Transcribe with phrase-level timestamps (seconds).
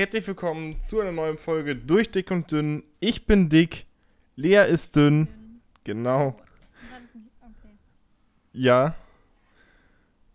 [0.00, 2.84] Herzlich willkommen zu einer neuen Folge Durch Dick und Dünn.
[3.00, 3.84] Ich bin dick,
[4.34, 5.28] Lea ist dünn.
[5.84, 6.40] Genau.
[8.54, 8.94] Ja.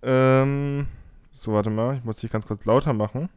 [0.03, 0.85] Ähm.
[1.31, 3.27] So, warte mal, ich muss dich ganz kurz lauter machen.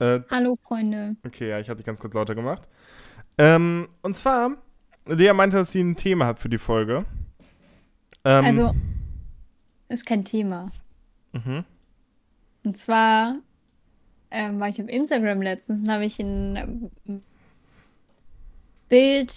[0.00, 1.16] Äh, Hallo, Freunde.
[1.24, 2.68] Okay, ja, ich hatte dich ganz kurz lauter gemacht.
[3.38, 4.50] Ähm, und zwar,
[5.06, 7.06] Lea meinte, dass sie ein Thema hat für die Folge.
[8.26, 8.74] Ähm, also,
[9.88, 10.70] ist kein Thema.
[11.32, 11.64] Mhm.
[12.64, 13.36] Und zwar
[14.30, 17.22] ähm, war ich auf Instagram letztens und habe ich ein ähm,
[18.88, 19.32] Bild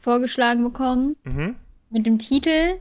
[0.00, 1.56] vorgeschlagen bekommen mhm.
[1.90, 2.78] mit dem Titel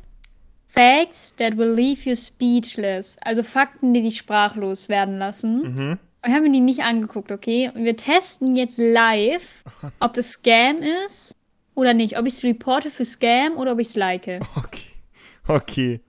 [0.68, 3.18] Facts that will leave you speechless.
[3.22, 5.62] Also Fakten, die dich sprachlos werden lassen.
[5.62, 6.00] Mhm.
[6.26, 7.70] Ich habe mir die nicht angeguckt, okay?
[7.74, 9.64] Und wir testen jetzt live,
[10.00, 11.36] ob das Scam ist
[11.76, 12.18] oder nicht.
[12.18, 14.40] Ob ich es reporte für Scam oder ob ich es like.
[14.56, 14.90] Okay.
[15.46, 16.00] Okay.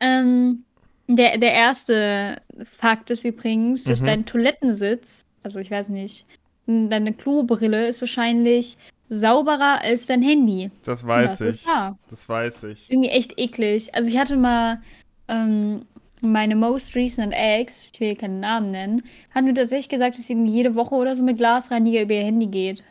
[0.00, 0.64] Ähm,
[1.08, 4.06] der, der erste Fakt ist übrigens, dass mhm.
[4.06, 6.26] dein Toilettensitz, also ich weiß nicht,
[6.66, 8.76] deine Klobrille ist wahrscheinlich
[9.08, 10.70] sauberer als dein Handy.
[10.84, 11.64] Das weiß das ich.
[12.10, 12.90] Das weiß ich.
[12.90, 13.94] Irgendwie echt eklig.
[13.94, 14.82] Also ich hatte mal
[15.28, 15.86] ähm,
[16.20, 19.02] meine most recent Ex, ich will hier keinen Namen nennen,
[19.34, 22.24] hat mir tatsächlich gesagt, dass sie irgendwie jede Woche oder so mit Glasreiniger über ihr
[22.24, 22.84] Handy geht.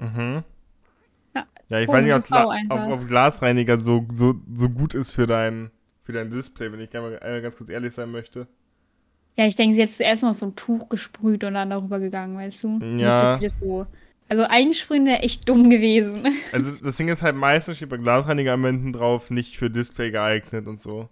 [0.00, 0.42] Mhm.
[1.34, 2.24] Ja, ja ich weiß nicht, ob,
[2.70, 5.70] ob, ob Glasreiniger so, so, so gut ist für dein
[6.06, 8.46] für dein Display, wenn ich gerne mal ganz kurz ehrlich sein möchte.
[9.36, 12.38] Ja, ich denke, sie hat zuerst noch so ein Tuch gesprüht und dann darüber gegangen,
[12.38, 12.68] weißt du?
[12.78, 12.86] Ja.
[12.86, 13.86] Nicht, dass sie das so.
[14.28, 16.26] Also einsprühen wäre echt dumm gewesen.
[16.52, 20.80] Also das Ding ist halt meistens steht bei Glasreinigeranwenden drauf, nicht für Display geeignet und
[20.80, 21.08] so.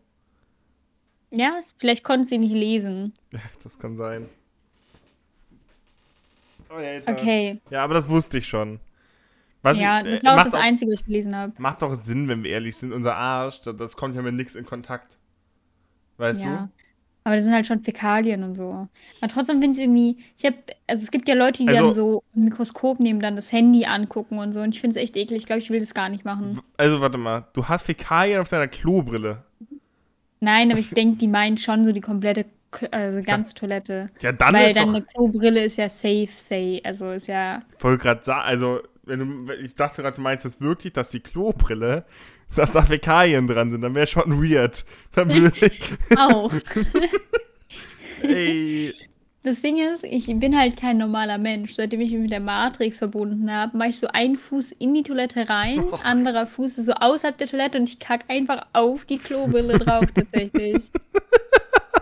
[1.30, 3.12] Ja, vielleicht konnte sie nicht lesen.
[3.32, 4.28] Ja, das kann sein.
[6.70, 7.60] Oh, okay.
[7.70, 8.78] Ja, aber das wusste ich schon.
[9.64, 11.54] Was ja, das war auch das Einzige, was ich gelesen habe.
[11.56, 12.92] Macht doch Sinn, wenn wir ehrlich sind.
[12.92, 15.16] Unser Arsch, das, das kommt ja mit nichts in Kontakt.
[16.18, 16.50] Weißt ja.
[16.50, 16.68] du?
[17.24, 18.68] Aber das sind halt schon Fäkalien und so.
[18.68, 21.92] Aber trotzdem finde ich irgendwie, ich habe, also es gibt ja Leute, die also, dann
[21.92, 24.60] so ein Mikroskop nehmen, dann das Handy angucken und so.
[24.60, 25.38] Und ich finde es echt eklig.
[25.38, 26.60] Ich glaube, ich will das gar nicht machen.
[26.76, 29.44] Also warte mal, du hast Fäkalien auf deiner Klobrille.
[30.40, 32.44] Nein, aber ich denke, die meinen schon so die komplette,
[32.90, 34.10] also ganz ja, Toilette.
[34.20, 35.06] Ja, dann Weil ist dann doch...
[35.06, 36.82] Klobrille ist ja safe, say.
[36.84, 37.62] Also ist ja.
[37.78, 41.20] Voll gerade sagen, also wenn du, ich dachte gerade, du meinst jetzt wirklich, dass die
[41.20, 42.04] Klobrille,
[42.56, 44.84] dass da Fäkalien dran sind, dann wäre schon weird.
[45.14, 45.90] Dann würde ich.
[46.18, 46.52] Auch.
[48.22, 48.94] Ey.
[49.42, 51.74] Das Ding ist, ich bin halt kein normaler Mensch.
[51.74, 55.02] Seitdem ich mich mit der Matrix verbunden habe, mache ich so einen Fuß in die
[55.02, 55.98] Toilette rein, oh.
[56.02, 60.06] anderer Fuß ist so außerhalb der Toilette und ich kacke einfach auf die Klobrille drauf,
[60.14, 60.84] tatsächlich.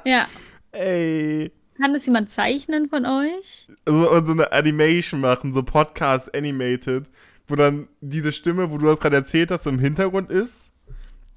[0.05, 0.29] ja.
[0.71, 1.51] Ey.
[1.83, 3.67] Kann das jemand zeichnen von euch?
[3.87, 7.11] So, und so eine Animation machen, so Podcast Animated,
[7.49, 10.71] wo dann diese Stimme, wo du das gerade erzählt hast, so im Hintergrund ist.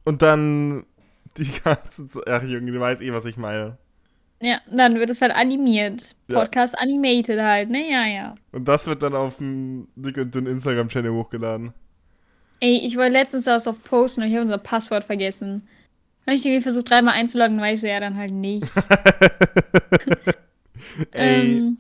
[0.04, 0.86] Und dann
[1.38, 2.28] die ganze Zeit.
[2.28, 3.80] Ach, Junge, du weißt eh, was ich meine.
[4.40, 6.16] Ja, dann wird es halt animiert.
[6.28, 6.80] Podcast ja.
[6.80, 7.90] animated halt, ne?
[7.90, 8.36] Ja, ja.
[8.52, 11.74] Und das wird dann auf dem Dick und Dünn Instagram-Channel hochgeladen.
[12.60, 15.68] Ey, ich wollte letztens das auf posten und ich habe unser Passwort vergessen.
[16.25, 18.66] Habe ich irgendwie versucht, dreimal einzuloggen, weiß ich ja dann halt nicht.
[21.13, 21.78] ähm,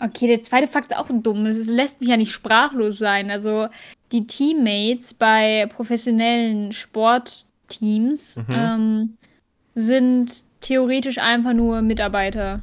[0.00, 1.44] okay, der zweite Fakt ist auch dumm.
[1.46, 3.30] Es lässt mich ja nicht sprachlos sein.
[3.30, 3.68] Also,
[4.12, 8.46] die Teammates bei professionellen Sportteams mhm.
[8.48, 9.16] ähm,
[9.74, 12.62] sind theoretisch einfach nur Mitarbeiter.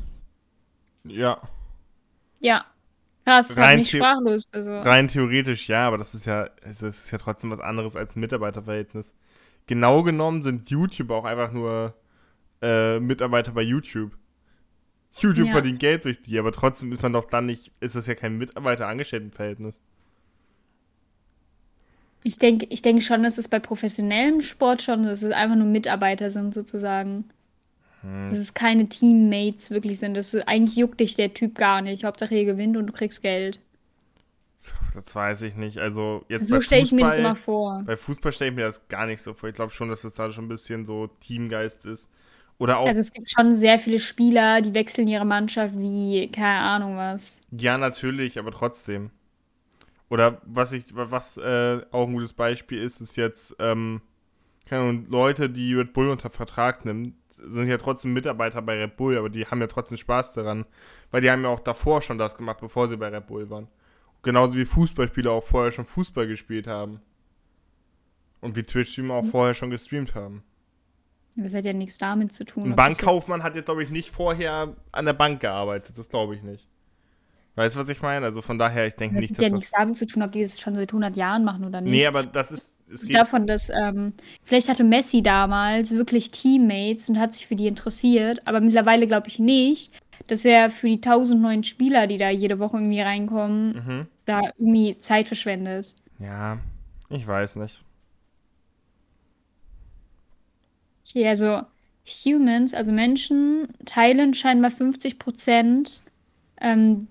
[1.03, 1.39] Ja.
[2.39, 2.65] Ja.
[3.23, 4.45] Krass, rein nicht sprachlos.
[4.51, 4.79] Also.
[4.79, 8.15] Rein theoretisch ja, aber das ist ja, also das ist ja trotzdem was anderes als
[8.15, 9.13] Mitarbeiterverhältnis
[9.69, 11.93] genau genommen sind YouTuber auch einfach nur
[12.61, 14.17] äh, Mitarbeiter bei YouTube.
[15.13, 15.53] YouTube ja.
[15.53, 18.37] verdient Geld durch die, aber trotzdem ist man doch dann nicht, ist das ja kein
[18.39, 19.79] Mitarbeiter-Angestellten-Verhältnis.
[22.23, 25.67] Ich denke ich denk schon, dass es bei professionellem Sport schon, dass es einfach nur
[25.67, 27.25] Mitarbeiter sind, sozusagen.
[28.01, 28.27] Hm.
[28.27, 30.15] Dass es keine Teammates wirklich sind.
[30.15, 32.03] Das ist, eigentlich juckt dich der Typ gar nicht.
[32.03, 33.61] Hauptsache ihr gewinnt und du kriegst Geld.
[34.93, 35.77] Das weiß ich nicht.
[35.77, 37.83] Also jetzt so stelle ich mir das immer vor.
[37.85, 39.49] Bei Fußball stelle ich mir das gar nicht so vor.
[39.49, 42.09] Ich glaube schon, dass das da schon ein bisschen so Teamgeist ist.
[42.57, 42.87] Oder auch.
[42.87, 47.39] Also es gibt schon sehr viele Spieler, die wechseln ihre Mannschaft wie, keine Ahnung was.
[47.51, 49.11] Ja, natürlich, aber trotzdem.
[50.09, 54.01] Oder was ich, was äh, auch ein gutes Beispiel ist, ist jetzt, ähm,
[54.65, 58.97] keine Ahnung, Leute, die Red Bull unter Vertrag nimmt, sind ja trotzdem Mitarbeiter bei Red
[58.97, 60.65] Bull, aber die haben ja trotzdem Spaß daran.
[61.11, 63.67] Weil die haben ja auch davor schon das gemacht, bevor sie bei Red Bull waren.
[64.21, 67.01] Genauso wie Fußballspieler auch vorher schon Fußball gespielt haben.
[68.41, 69.29] Und wie Twitch-Streamer auch mhm.
[69.29, 70.43] vorher schon gestreamt haben.
[71.35, 72.63] Das hat ja nichts damit zu tun.
[72.65, 75.97] Ein Bankkaufmann hat jetzt, glaube ich, nicht vorher an der Bank gearbeitet.
[75.97, 76.67] Das glaube ich nicht.
[77.55, 78.25] Weißt du, was ich meine?
[78.25, 79.37] Also von daher, ich denke nicht, dass.
[79.37, 81.65] Das hat ja nichts damit zu tun, ob die das schon seit 100 Jahren machen
[81.65, 81.91] oder nicht.
[81.91, 82.79] Nee, aber das ist.
[82.89, 83.69] Es geht davon, dass.
[83.69, 84.13] Ähm,
[84.43, 89.27] vielleicht hatte Messi damals wirklich Teammates und hat sich für die interessiert, aber mittlerweile glaube
[89.27, 89.91] ich nicht,
[90.31, 94.07] dass er für die tausend neuen Spieler, die da jede Woche irgendwie reinkommen, mhm.
[94.25, 95.95] da irgendwie Zeit verschwendet.
[96.19, 96.59] Ja,
[97.09, 97.81] ich weiß nicht.
[101.07, 101.61] Okay, also
[102.25, 106.03] Humans, also Menschen, teilen scheinbar 50 Prozent
[106.61, 107.07] ähm,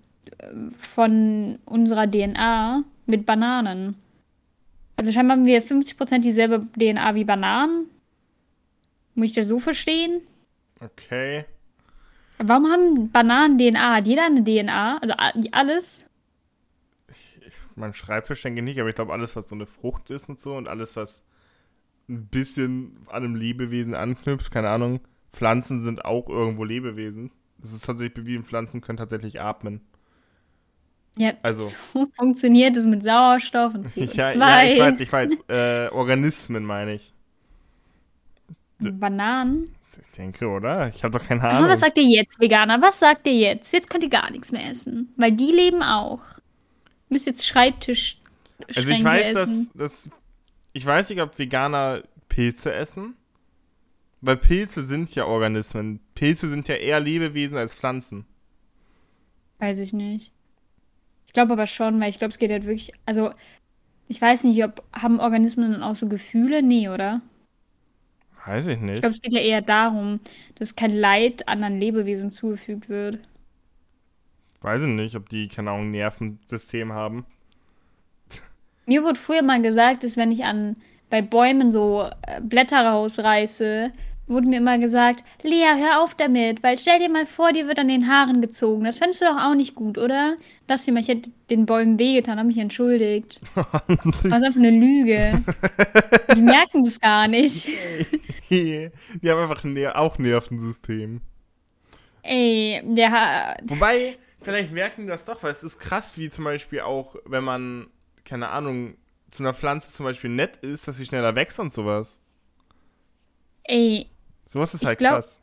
[0.79, 3.97] von unserer DNA mit Bananen.
[4.95, 7.87] Also scheinbar haben wir 50 Prozent dieselbe DNA wie Bananen.
[9.15, 10.23] Muss ich das so verstehen?
[10.81, 11.45] Okay.
[12.39, 13.97] Warum haben Bananen DNA?
[13.97, 14.99] Hat jeder eine DNA?
[14.99, 15.15] Also
[15.53, 16.05] alles?
[17.11, 20.11] Ich, ich, mein Schreibtisch denke ich nicht, aber ich glaube, alles, was so eine Frucht
[20.11, 21.25] ist und so und alles, was
[22.09, 25.01] ein bisschen an einem Lebewesen anknüpft, keine Ahnung.
[25.33, 27.31] Pflanzen sind auch irgendwo Lebewesen.
[27.59, 29.81] Das ist tatsächlich bewiesen, Pflanzen können tatsächlich atmen.
[31.17, 31.63] Ja, also.
[31.63, 34.35] so funktioniert es mit Sauerstoff und CO2.
[34.39, 35.31] Ja, ja ich weiß, ich weiß.
[35.49, 37.13] Äh, Organismen meine ich.
[38.79, 39.75] Bananen?
[39.97, 40.89] Ich denke, oder?
[40.89, 41.65] Ich habe doch keine Ahnung.
[41.65, 42.81] Aber was sagt ihr jetzt, Veganer?
[42.83, 43.73] Was sagt ihr jetzt?
[43.73, 45.13] Jetzt könnt ihr gar nichts mehr essen.
[45.17, 46.21] Weil die leben auch.
[47.09, 48.21] Ihr müsst jetzt Schreibtisch.
[48.75, 49.71] Also ich weiß, essen.
[49.75, 50.11] dass, dass.
[50.73, 53.15] Ich weiß nicht, ob Veganer Pilze essen.
[54.21, 56.01] Weil Pilze sind ja Organismen.
[56.15, 58.27] Pilze sind ja eher Lebewesen als Pflanzen.
[59.59, 60.33] Weiß ich nicht.
[61.27, 62.93] Ich glaube aber schon, weil ich glaube, es geht halt wirklich.
[63.07, 63.33] Also,
[64.09, 66.63] ich weiß nicht, ob haben Organismen dann auch so Gefühle?
[66.63, 67.21] Nee, oder?
[68.49, 68.95] Weiß ich nicht.
[68.95, 70.21] Ich glaube, es geht ja eher darum,
[70.55, 73.19] dass kein Leid anderen Lebewesen zugefügt wird.
[74.63, 77.27] Weiß ich nicht, ob die, keine Ahnung, Nervensystem haben.
[78.87, 80.77] Mir wurde früher mal gesagt, dass wenn ich an
[81.11, 83.93] bei Bäumen so äh, Blätter rausreiße,
[84.29, 87.79] wurde mir immer gesagt, Lea, hör auf damit, weil stell dir mal vor, dir wird
[87.79, 88.85] an den Haaren gezogen.
[88.85, 90.37] Das fändest du doch auch nicht gut, oder?
[90.67, 93.41] Das hier, ich hätte den Bäumen wehgetan, habe mich entschuldigt.
[93.55, 95.43] das ist einfach eine Lüge.
[96.37, 97.69] Die merken das gar nicht.
[98.51, 98.91] Die
[99.27, 101.21] haben einfach auch Nervensystem.
[102.23, 103.61] Ey, der hat.
[103.65, 107.45] Wobei, vielleicht merken die das doch, weil es ist krass, wie zum Beispiel auch, wenn
[107.45, 107.87] man,
[108.25, 108.97] keine Ahnung,
[109.31, 112.21] zu einer Pflanze zum Beispiel nett ist, dass sie schneller wächst und sowas.
[113.65, 114.09] Ey,
[114.49, 115.43] Sowas ist halt glaub, krass.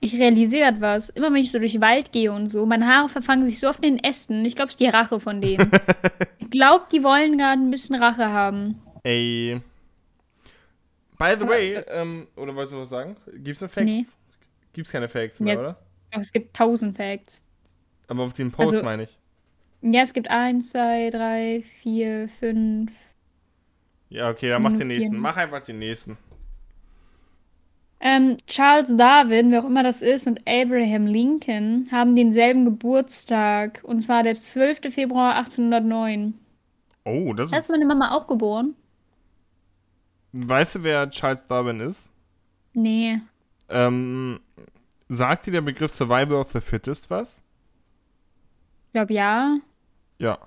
[0.00, 1.08] Ich realisiere was.
[1.08, 3.68] Immer wenn ich so durch den Wald gehe und so, meine Haare verfangen sich so
[3.68, 4.44] auf den Ästen.
[4.44, 5.70] Ich glaube, es ist die Rache von denen.
[6.38, 8.82] ich glaube, die wollen gerade ein bisschen Rache haben.
[9.02, 9.62] Ey.
[11.18, 13.16] By the way, ähm, oder wolltest du was sagen?
[13.36, 13.86] Gibt's denn Facts?
[13.86, 14.04] Nee.
[14.74, 15.78] Gibt's keine Facts mehr, ja, oder?
[16.10, 17.40] Doch, es gibt tausend Facts.
[18.08, 19.18] Aber auf den Post also, meine ich.
[19.80, 22.92] Ja, es gibt eins, zwei, drei, vier, fünf.
[24.10, 25.16] Ja, okay, dann mach den nächsten.
[25.16, 26.18] Mach einfach den nächsten.
[28.06, 33.80] Ähm, Charles Darwin, wer auch immer das ist, und Abraham Lincoln haben denselben Geburtstag.
[33.82, 34.92] Und zwar der 12.
[34.92, 36.34] Februar 1809.
[37.06, 37.54] Oh, das ist.
[37.54, 38.74] Da ist meine Mama auch geboren.
[40.32, 42.12] Weißt du, wer Charles Darwin ist?
[42.74, 43.20] Nee.
[43.70, 44.38] Ähm,
[45.08, 47.42] sagt dir der Begriff Survival of the Fittest was?
[48.88, 49.56] Ich glaube ja.
[50.18, 50.38] Ja.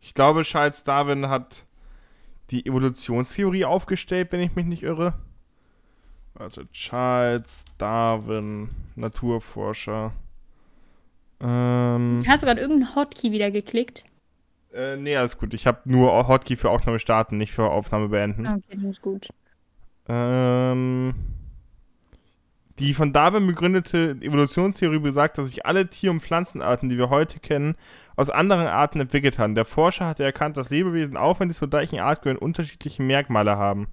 [0.00, 1.64] Ich glaube, Charles Darwin hat
[2.50, 5.14] die Evolutionstheorie aufgestellt, wenn ich mich nicht irre.
[6.38, 10.12] Warte, Charles Darwin, Naturforscher.
[11.40, 14.04] Ähm, Hast du gerade irgendeinen Hotkey wieder geklickt?
[14.72, 15.52] Äh, nee, alles gut.
[15.52, 18.46] Ich habe nur Hotkey für Aufnahme starten, nicht für Aufnahme beenden.
[18.46, 19.28] Ah, okay, das ist gut.
[20.08, 21.14] Ähm,
[22.78, 27.40] die von Darwin begründete Evolutionstheorie besagt, dass sich alle Tier- und Pflanzenarten, die wir heute
[27.40, 27.74] kennen,
[28.14, 29.56] aus anderen Arten entwickelt haben.
[29.56, 33.56] Der Forscher hatte erkannt, dass Lebewesen, auch wenn sie zur gleichen Art gehören, unterschiedliche Merkmale
[33.56, 33.88] haben.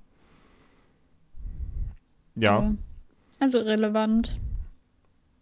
[2.35, 2.73] Ja.
[3.39, 4.39] Also relevant.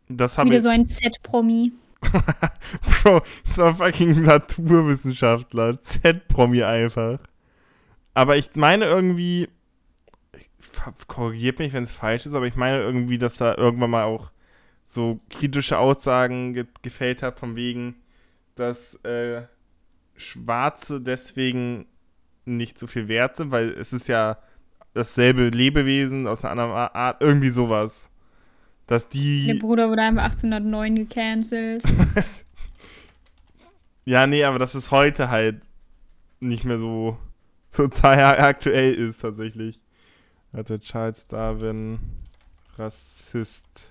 [0.10, 0.64] Das habe Wieder ich.
[0.64, 1.72] so ein Z-Promi.
[3.04, 5.80] Bro, das war fucking Naturwissenschaftler.
[5.80, 7.20] Z-Promi einfach.
[8.14, 9.50] Aber ich meine irgendwie,
[11.08, 14.32] korrigiert mich, wenn es falsch ist, aber ich meine irgendwie, dass da irgendwann mal auch
[14.86, 17.96] so kritische Aussagen ge gefällt hat, von wegen,
[18.56, 19.44] dass äh,
[20.16, 21.86] Schwarze deswegen
[22.46, 24.38] nicht so viel wert sind, weil es ist ja
[24.94, 28.10] dasselbe Lebewesen aus einer anderen Art, irgendwie sowas.
[28.88, 29.48] Dass die.
[29.48, 31.84] Der Bruder wurde einfach 1809 gecancelt.
[34.06, 35.62] ja, nee, aber dass es heute halt
[36.40, 37.18] nicht mehr so
[37.72, 39.80] total aktuell ist, tatsächlich.
[40.52, 42.00] Hatte Charles Darwin
[42.78, 43.90] Rassist.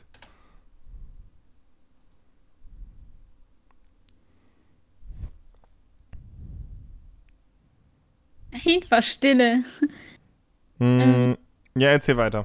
[8.52, 9.64] Einfach Stille.
[10.82, 11.36] Hm,
[11.76, 12.44] ja, erzähl weiter.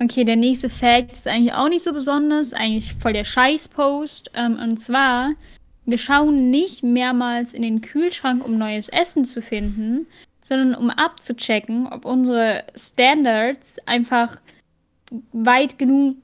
[0.00, 4.30] Okay, der nächste Fact ist eigentlich auch nicht so besonders, eigentlich voll der Scheiß-Post.
[4.34, 5.32] Ähm, und zwar,
[5.84, 10.06] wir schauen nicht mehrmals in den Kühlschrank, um neues Essen zu finden,
[10.42, 14.40] sondern um abzuchecken, ob unsere Standards einfach
[15.32, 16.16] weit genug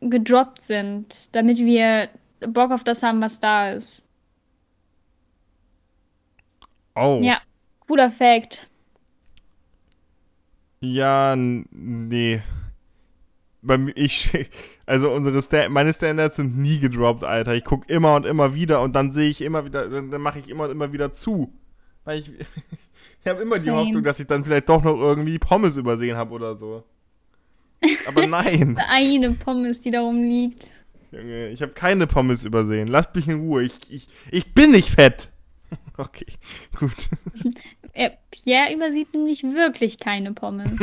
[0.00, 2.08] gedroppt sind, damit wir
[2.40, 4.04] Bock auf das haben, was da ist.
[6.96, 7.18] Oh.
[7.20, 7.40] Ja,
[7.86, 8.67] cooler Fact.
[10.80, 12.42] Ja, nee.
[13.60, 14.50] Bei ich,
[14.86, 17.54] also unsere Sta meine Standards sind nie gedroppt, Alter.
[17.54, 20.48] Ich gucke immer und immer wieder und dann sehe ich immer wieder, dann mache ich
[20.48, 21.52] immer und immer wieder zu.
[22.04, 22.30] Weil ich,
[23.20, 23.72] ich habe immer Same.
[23.72, 26.84] die Hoffnung, dass ich dann vielleicht doch noch irgendwie Pommes übersehen habe oder so.
[28.06, 28.78] Aber nein.
[28.88, 30.70] Eine Pommes, die da rumliegt.
[31.10, 32.86] Junge, ich habe keine Pommes übersehen.
[32.86, 33.64] Lasst mich in Ruhe.
[33.64, 35.30] Ich, ich, ich bin nicht fett.
[35.96, 36.26] Okay,
[36.78, 36.92] gut.
[38.30, 40.70] Pierre übersieht nämlich wirklich keine Pommes.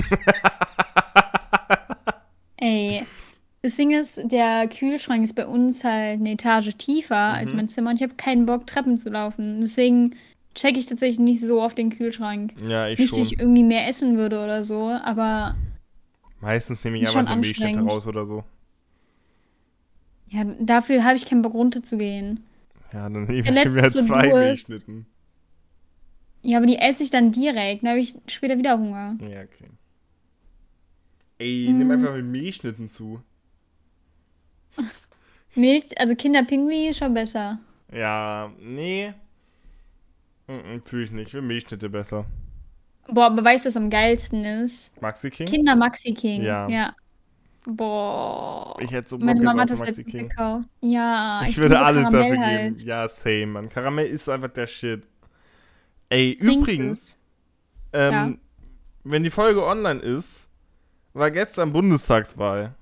[2.57, 3.03] Ey,
[3.61, 7.35] das Ding ist, der Kühlschrank ist bei uns halt eine Etage tiefer mhm.
[7.35, 9.61] als mein Zimmer und ich habe keinen Bock, Treppen zu laufen.
[9.61, 10.15] Deswegen
[10.53, 12.53] checke ich tatsächlich nicht so auf den Kühlschrank.
[12.67, 13.19] Ja, ich nicht, schon.
[13.19, 15.55] Nicht, dass ich irgendwie mehr essen würde oder so, aber.
[16.41, 18.43] Meistens nehme ich einfach eine Milchschnitte raus oder so.
[20.27, 22.43] Ja, dafür habe ich keinen Bock runterzugehen.
[22.93, 25.05] Ja, dann nehme ich mir zwei Milchschnitten.
[26.45, 27.81] Ja, aber die esse ich dann direkt.
[27.81, 29.17] Dann habe ich später wieder Hunger.
[29.19, 29.67] Ja, okay.
[31.39, 31.77] Ey, mm.
[31.79, 33.19] nimm einfach mit Milchschnitten zu.
[35.55, 37.59] Milch, also Kinderpinguin ist schon besser.
[37.91, 39.13] Ja, nee.
[40.83, 41.29] Fühle ich nicht.
[41.29, 42.25] Ich will Milchschnitte besser.
[43.07, 44.99] Boah, aber weißt du, was am geilsten ist?
[45.01, 45.47] Maxi King?
[45.47, 46.43] Kinder Maxi King.
[46.43, 46.67] Ja.
[46.69, 46.95] ja.
[47.65, 48.77] Boah.
[48.79, 50.29] Ich hätte so Bock Meine Mama hat das Maxi King.
[50.29, 50.67] gekauft.
[50.81, 51.41] Ja.
[51.43, 52.77] Ich, ich würde alles Karamell dafür halt.
[52.77, 52.87] geben.
[52.87, 53.69] Ja, same, man.
[53.69, 55.07] Karamell ist einfach der Shit.
[56.09, 57.19] Ey, übrigens,
[57.93, 58.33] ähm, ja.
[59.03, 60.49] wenn die Folge online ist,
[61.13, 62.75] war gestern Bundestagswahl.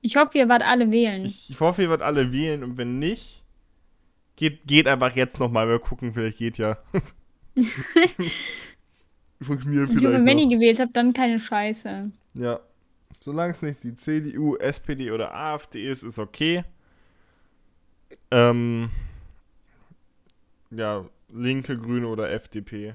[0.00, 1.24] Ich hoffe, ihr wart alle wählen.
[1.24, 3.42] Ich, ich hoffe, ihr wart alle wählen und wenn nicht,
[4.36, 5.68] geht, geht einfach jetzt nochmal.
[5.68, 6.78] Wir gucken, vielleicht geht ja.
[9.40, 10.04] Funktioniert vielleicht.
[10.04, 12.10] Ich hoffe, wenn ihr gewählt habt, dann keine Scheiße.
[12.34, 12.60] Ja.
[13.20, 16.62] Solange es nicht die CDU, SPD oder AfD ist, ist okay.
[18.30, 18.90] Ähm,
[20.70, 22.94] ja, Linke, Grüne oder FDP.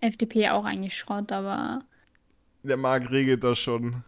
[0.00, 1.82] FDP auch eigentlich Schrott, aber.
[2.62, 4.04] Der Marc regelt das schon.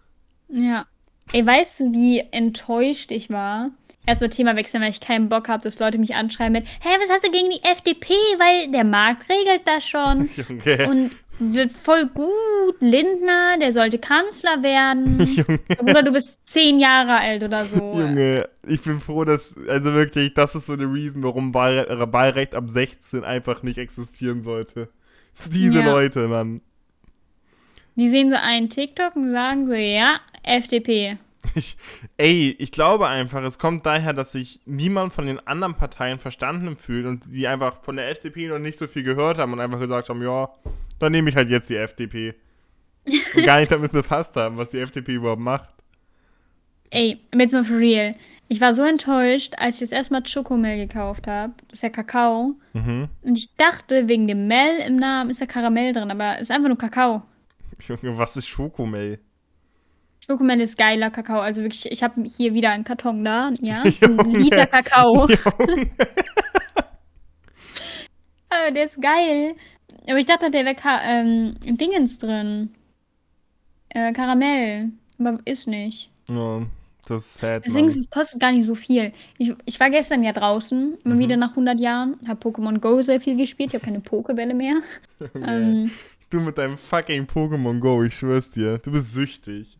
[0.49, 0.87] Ja.
[1.33, 3.71] Ey, weißt du, wie enttäuscht ich war?
[4.07, 7.11] Erstmal Thema wechseln, weil ich keinen Bock habe, dass Leute mich anschreiben mit, hä, was
[7.11, 8.15] hast du gegen die FDP?
[8.39, 10.29] Weil der Markt regelt das schon.
[10.49, 10.89] Junge.
[10.89, 12.77] Und wird voll gut.
[12.81, 15.21] Lindner, der sollte Kanzler werden.
[15.27, 15.61] Junge.
[15.81, 17.77] Oder du bist zehn Jahre alt oder so.
[17.99, 22.55] Junge, ich bin froh, dass, also wirklich, das ist so eine Reason, warum Wahl, Wahlrecht
[22.55, 24.89] ab 16 einfach nicht existieren sollte.
[25.53, 25.87] Diese ja.
[25.87, 26.61] Leute, Mann.
[27.97, 31.19] Die sehen so einen TikTok und sagen so, ja, FDP.
[31.55, 31.77] Ich,
[32.17, 36.77] ey, ich glaube einfach, es kommt daher, dass sich niemand von den anderen Parteien verstanden
[36.77, 39.81] fühlt und die einfach von der FDP noch nicht so viel gehört haben und einfach
[39.81, 40.51] gesagt haben, ja,
[40.99, 42.35] dann nehme ich halt jetzt die FDP.
[43.35, 45.71] Und gar nicht damit befasst haben, was die FDP überhaupt macht.
[46.91, 48.15] Ey, jetzt mal for real.
[48.49, 51.55] Ich war so enttäuscht, als ich das erste Mal Schokomel gekauft habe.
[51.69, 52.57] Das ist ja Kakao.
[52.73, 53.09] Mhm.
[53.23, 56.51] Und ich dachte, wegen dem Mel im Namen ist da Karamell drin, aber es ist
[56.51, 57.23] einfach nur Kakao.
[57.87, 59.21] Junge, was ist Schokomel?
[60.31, 61.41] Schokomel ist geiler Kakao.
[61.41, 63.51] Also wirklich, ich habe hier wieder einen Karton da.
[63.61, 65.25] Ja, ein Liter Kakao.
[68.49, 69.57] aber der ist geil.
[70.09, 72.71] Aber ich dachte, der wäre ähm, Dingens drin.
[73.89, 74.91] Äh, Karamell.
[75.19, 76.13] Aber ist nicht.
[76.29, 76.61] Ja,
[77.09, 77.67] das ist sad.
[77.67, 79.13] Deswegen es kostet gar nicht so viel.
[79.37, 81.19] Ich, ich war gestern ja draußen, immer mhm.
[81.19, 82.17] wieder nach 100 Jahren.
[82.29, 83.71] Habe Pokémon Go sehr viel gespielt.
[83.71, 84.77] Ich habe keine Pokebälle mehr.
[85.35, 85.91] ähm,
[86.31, 88.79] du mit deinem fucking Pokémon Go, ich schwör's dir.
[88.79, 89.80] Du bist süchtig.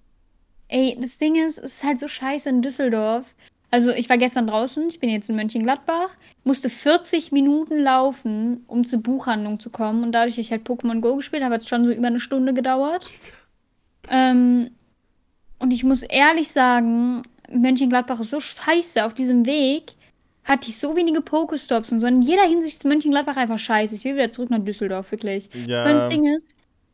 [0.73, 3.27] Ey, das Ding ist, es ist halt so scheiße in Düsseldorf.
[3.73, 6.11] Also ich war gestern draußen, ich bin jetzt in Mönchengladbach,
[6.45, 10.05] musste 40 Minuten laufen, um zur Buchhandlung zu kommen.
[10.05, 12.21] Und dadurch, dass ich halt Pokémon Go gespielt habe, hat es schon so über eine
[12.21, 13.05] Stunde gedauert.
[14.09, 14.71] Ähm,
[15.59, 19.05] und ich muss ehrlich sagen, Mönchengladbach ist so scheiße.
[19.05, 19.95] Auf diesem Weg
[20.45, 22.07] hatte ich so wenige Pokestops und so.
[22.07, 23.97] In jeder Hinsicht ist Mönchengladbach einfach scheiße.
[23.97, 25.51] Ich will wieder zurück nach Düsseldorf, wirklich.
[25.67, 25.85] Ja.
[25.85, 26.47] Weil das Ding ist,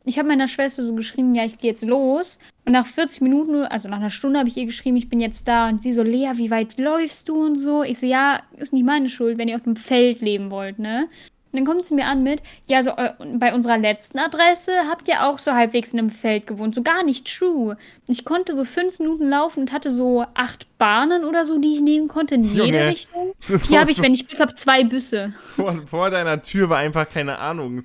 [0.07, 2.39] ich habe meiner Schwester so geschrieben, ja, ich gehe jetzt los.
[2.65, 5.47] Und nach 40 Minuten, also nach einer Stunde, habe ich ihr geschrieben, ich bin jetzt
[5.47, 5.69] da.
[5.69, 7.83] Und sie so, Lea, wie weit läufst du und so?
[7.83, 11.07] Ich so, ja, ist nicht meine Schuld, wenn ihr auf dem Feld leben wollt, ne?
[11.51, 15.07] Und dann kommt sie mir an mit, ja, so äh, bei unserer letzten Adresse habt
[15.07, 16.75] ihr auch so halbwegs in einem Feld gewohnt.
[16.75, 17.77] So gar nicht true.
[18.09, 21.81] Ich konnte so fünf Minuten laufen und hatte so acht Bahnen oder so, die ich
[21.81, 23.33] nehmen konnte in jede Junge, Richtung.
[23.67, 25.33] Hier habe ich, wenn ich Glück habe, zwei Büsse.
[25.55, 27.81] Vor, vor, deiner Tür war einfach, keine Ahnung,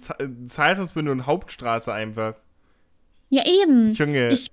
[0.46, 2.34] Zeitungsbinde und Hauptstraße einfach.
[3.30, 3.92] Ja, eben.
[3.92, 4.28] Junge.
[4.28, 4.50] Ich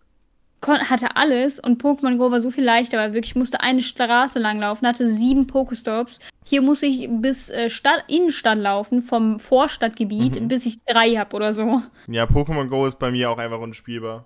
[0.68, 4.40] hatte alles und Pokémon Go war so viel leichter, weil wirklich ich musste eine Straße
[4.40, 6.20] lang laufen, hatte sieben Pokestops.
[6.50, 10.48] Hier muss ich bis äh, Stadt, Innenstadt laufen, vom Vorstadtgebiet, mhm.
[10.48, 11.84] bis ich drei habe oder so.
[12.08, 14.26] Ja, Pokémon Go ist bei mir auch einfach unspielbar.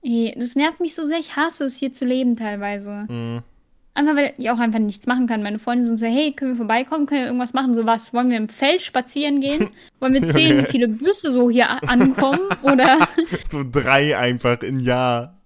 [0.00, 1.18] Ey, das nervt mich so sehr.
[1.18, 3.06] Ich hasse es, hier zu leben teilweise.
[3.08, 3.42] Mhm.
[3.94, 5.42] Einfach weil ich auch einfach nichts machen kann.
[5.42, 7.74] Meine Freunde sind so, hey, können wir vorbeikommen, können wir irgendwas machen?
[7.74, 9.70] So was, wollen wir im Feld spazieren gehen?
[9.98, 12.38] Wollen wir sehen, wie viele Büsse so hier ankommen?
[12.62, 13.08] Oder?
[13.50, 15.40] so drei einfach im Jahr.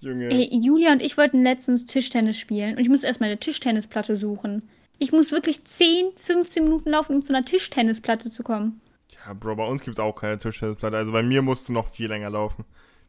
[0.00, 0.28] Junge.
[0.28, 4.68] Ey, Julia und ich wollten letztens Tischtennis spielen und ich muss erstmal eine Tischtennisplatte suchen.
[4.98, 8.80] Ich muss wirklich 10, 15 Minuten laufen, um zu einer Tischtennisplatte zu kommen.
[9.26, 10.96] Ja, Bro, bei uns gibt es auch keine Tischtennisplatte.
[10.96, 12.64] Also bei mir musst du noch viel länger laufen.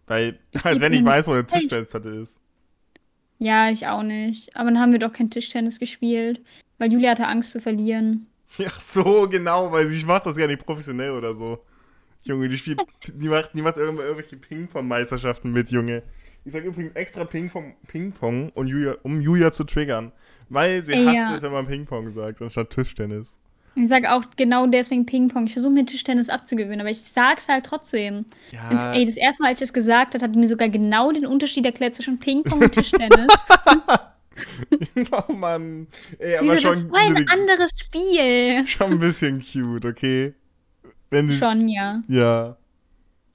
[0.07, 2.41] Weil, als wenn ich weiß, wo eine Tischtennisplatte ist.
[3.37, 4.55] Ja, ich auch nicht.
[4.55, 6.41] Aber dann haben wir doch kein Tischtennis gespielt,
[6.77, 8.27] weil Julia hatte Angst zu verlieren.
[8.57, 11.59] Ja, so genau, weil sie macht das gar nicht professionell oder so.
[12.23, 16.03] Junge, die spielt, die macht, die macht irgendwelche Ping-Pong-Meisterschaften mit, Junge.
[16.45, 20.11] Ich sag übrigens extra Ping-Pong, Ping-Pong um, Julia, um Julia zu triggern.
[20.49, 21.35] Weil sie hasst ja.
[21.35, 23.39] es, wenn man Ping-Pong sagt, anstatt Tischtennis.
[23.75, 25.47] Ich sage auch genau deswegen Ping-Pong.
[25.47, 28.25] Ich versuche mir Tischtennis abzugewöhnen, aber ich sag's halt trotzdem.
[28.51, 28.69] Ja.
[28.69, 31.25] Und ey, das erste Mal, als ich das gesagt habe, hat mir sogar genau den
[31.25, 33.27] Unterschied erklärt zwischen Ping-Pong und Tischtennis.
[35.11, 35.87] oh Mann.
[36.19, 38.65] Ey, aber schon, das ist ein anderes Spiel.
[38.67, 40.33] Schon ein bisschen cute, okay?
[41.11, 42.01] Sie, schon, ja.
[42.07, 42.57] Ja.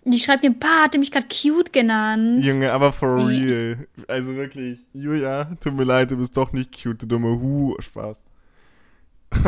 [0.05, 2.45] Die schreibt mir, Pa, hat mich gerade cute genannt.
[2.45, 3.87] Junge, aber for real.
[4.09, 7.77] Also wirklich, Julia, tut mir leid, du bist doch nicht cute, du dumme Hu.
[7.79, 8.23] Spaß.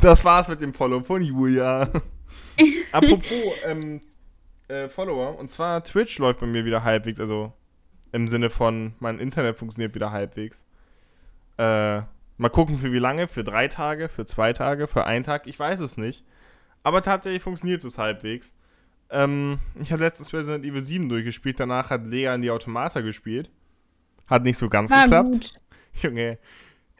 [0.00, 1.90] das war's mit dem Follow von Julia.
[2.92, 4.00] Apropos ähm,
[4.68, 7.52] äh, Follower, und zwar Twitch läuft bei mir wieder halbwegs, also
[8.12, 10.64] im Sinne von, mein Internet funktioniert wieder halbwegs.
[11.58, 12.02] Äh,
[12.36, 15.58] mal gucken, für wie lange, für drei Tage, für zwei Tage, für einen Tag, ich
[15.58, 16.24] weiß es nicht.
[16.82, 18.54] Aber tatsächlich funktioniert es halbwegs.
[19.10, 23.50] Ähm, ich habe letztens Resident Evil 7 durchgespielt, danach hat Lea in die Automata gespielt.
[24.26, 25.30] Hat nicht so ganz War geklappt.
[25.32, 25.52] Gut.
[26.02, 26.38] Junge,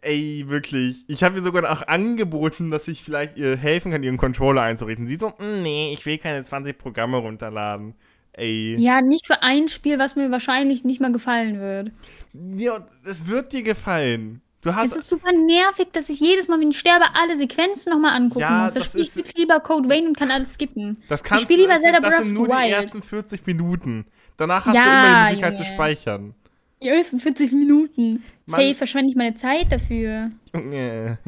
[0.00, 1.04] ey, wirklich.
[1.08, 5.06] Ich habe ihr sogar auch angeboten, dass ich vielleicht ihr helfen kann, ihren Controller einzurichten.
[5.06, 7.94] Sie so, mm, nee, ich will keine 20 Programme runterladen.
[8.32, 8.76] Ey.
[8.78, 11.90] Ja, nicht für ein Spiel, was mir wahrscheinlich nicht mal gefallen wird.
[12.32, 14.40] Ja, es wird dir gefallen.
[14.60, 17.92] Du hast es ist super nervig, dass ich jedes Mal, wenn ich sterbe, alle Sequenzen
[17.92, 18.74] nochmal angucken ja, muss.
[18.74, 20.98] Da spiele ich ist, lieber Code Vein und kann alles skippen.
[21.08, 22.66] Das kannst, ich spiele lieber Zelda Das sind nur Wild.
[22.66, 24.06] die ersten 40 Minuten.
[24.36, 25.66] Danach hast ja, du immer die Möglichkeit yeah.
[25.66, 26.34] zu speichern.
[26.82, 28.24] Die ersten 40 Minuten.
[28.46, 30.30] Safe verschwende ich meine Zeit dafür.
[30.54, 31.18] Junge.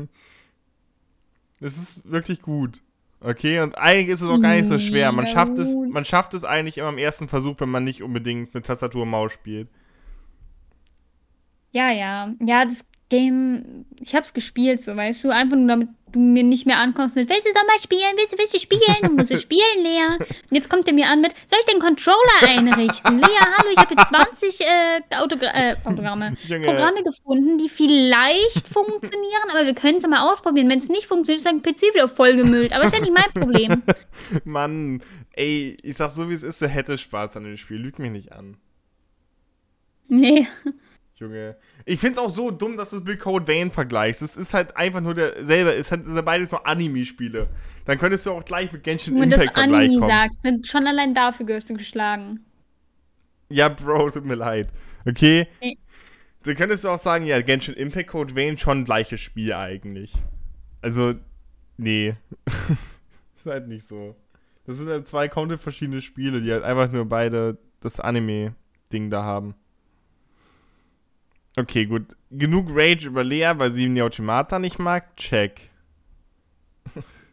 [1.61, 2.81] Das ist wirklich gut.
[3.21, 5.13] Okay, und eigentlich ist es auch gar nicht so schwer.
[5.13, 8.55] Man schafft es, man schafft es eigentlich immer im ersten Versuch, wenn man nicht unbedingt
[8.55, 9.69] mit Tastatur und Maus spielt.
[11.73, 12.33] Ja, ja.
[12.41, 16.67] Ja, das Game, ich hab's gespielt, so weißt du, einfach nur damit du mir nicht
[16.67, 19.37] mehr ankommst mit, willst du doch mal spielen, willst du, willst du spielen, du musst
[19.41, 20.17] spielen, Lea.
[20.19, 23.19] Und jetzt kommt er mir an mit, soll ich den Controller einrichten?
[23.19, 29.51] Lea, hallo, ich habe hier 20 äh, Autogra äh, Autogramme, Programme gefunden, die vielleicht funktionieren,
[29.51, 30.69] aber wir können es ja mal ausprobieren.
[30.69, 33.83] Wenn es nicht funktioniert, ist dein PC wieder vollgemüllt, aber ist ja nicht mein Problem.
[34.45, 37.99] Mann, ey, ich sag so wie es ist, du hättest Spaß an dem Spiel, lüg
[37.99, 38.57] mich nicht an.
[40.09, 40.49] Nee.
[41.15, 41.57] Junge.
[41.91, 44.23] Ich find's auch so dumm, dass du es mit Code Vein vergleichst.
[44.23, 45.75] Es ist halt einfach nur derselbe.
[45.75, 47.49] Es sind beides nur Anime-Spiele.
[47.85, 49.73] Dann könntest du auch gleich mit Genshin Wenn Impact vergleichen.
[49.73, 52.45] Wenn du Anime sagst, dann schon allein dafür gehörst du geschlagen.
[53.49, 54.69] Ja, Bro, tut mir leid.
[55.05, 55.49] Okay?
[55.61, 55.79] Nee.
[56.45, 60.13] Dann könntest du auch sagen, ja, Genshin Impact Code Vein schon gleiches Spiel eigentlich.
[60.83, 61.15] Also,
[61.77, 62.15] nee.
[63.37, 64.15] ist halt nicht so.
[64.65, 69.25] Das sind halt zwei komplett verschiedene Spiele, die halt einfach nur beide das Anime-Ding da
[69.25, 69.57] haben.
[71.61, 72.17] Okay, gut.
[72.31, 75.17] Genug Rage über Lea, weil sie die Automata nicht mag.
[75.17, 75.69] Check.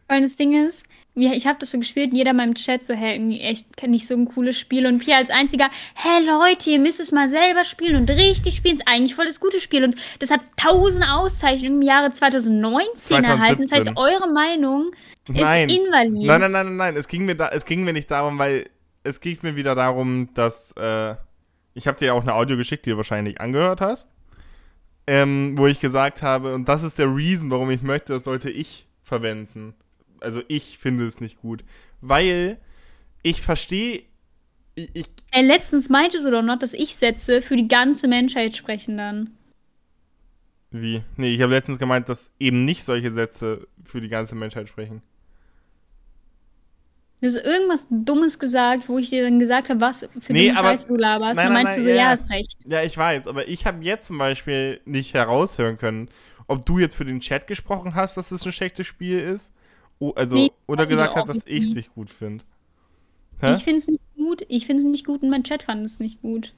[0.06, 2.94] Weil das Ding ist, ich habe das so gespielt und jeder in meinem Chat so,
[2.94, 4.86] hä, irgendwie echt nicht so ein cooles Spiel.
[4.86, 8.76] Und Pia als einziger, hä Leute, ihr müsst es mal selber spielen und richtig spielen.
[8.76, 9.84] Ist eigentlich voll das gute Spiel.
[9.84, 13.24] Und das hat tausend Auszeichnungen im Jahre 2019 2017.
[13.24, 13.62] erhalten.
[13.62, 14.90] Das heißt, eure Meinung
[15.26, 15.68] nein.
[15.68, 16.26] ist invalid.
[16.26, 16.96] Nein, nein, nein, nein.
[16.96, 18.68] Es ging mir, da, es ging mir nicht darum, weil
[19.04, 21.14] es ging mir wieder darum, dass äh,
[21.74, 24.08] ich habe dir auch eine Audio geschickt, die du wahrscheinlich angehört hast
[25.08, 28.50] ähm, wo ich gesagt habe, und das ist der Reason, warum ich möchte, das sollte
[28.50, 29.72] ich verwenden.
[30.20, 31.64] Also ich finde es nicht gut.
[32.02, 32.58] Weil
[33.22, 34.02] ich verstehe.
[34.74, 38.98] Ich, ich letztens meintest du doch noch, dass ich Sätze für die ganze Menschheit sprechen
[38.98, 39.30] dann.
[40.70, 41.02] Wie?
[41.16, 45.00] Nee, ich habe letztens gemeint, dass eben nicht solche Sätze für die ganze Menschheit sprechen.
[47.20, 50.56] Du hast irgendwas Dummes gesagt, wo ich dir dann gesagt habe, was für nee, den
[50.56, 51.36] Scheiß du laberst.
[51.36, 52.56] Nein, dann meinst nein, du so, ja, ja, hast recht.
[52.64, 56.08] Ja, ich weiß, aber ich habe jetzt zum Beispiel nicht heraushören können,
[56.46, 59.52] ob du jetzt für den Chat gesprochen hast, dass es ein schlechtes Spiel ist.
[60.14, 62.44] also, nee, oder gesagt hast, dass ich es nicht gut finde.
[63.42, 66.00] Ich finde es nicht gut, ich finde es nicht gut und mein Chat fand es
[66.00, 66.54] nicht gut.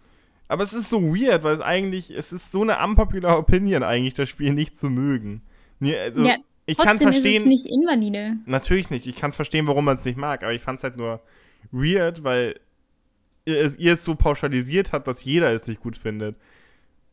[0.49, 4.14] Aber es ist so weird, weil es eigentlich, es ist so eine unpopular Opinion eigentlich,
[4.14, 5.42] das Spiel nicht zu mögen.
[5.79, 6.37] Nee, also, ja,
[6.70, 7.35] ich kann verstehen.
[7.35, 8.37] Ist es nicht invalide.
[8.46, 9.06] Natürlich nicht.
[9.06, 11.20] Ich kann verstehen, warum man es nicht mag, aber ich fand es halt nur
[11.70, 12.59] weird, weil
[13.44, 16.37] ihr es, ihr es, so pauschalisiert habt, dass jeder es nicht gut findet.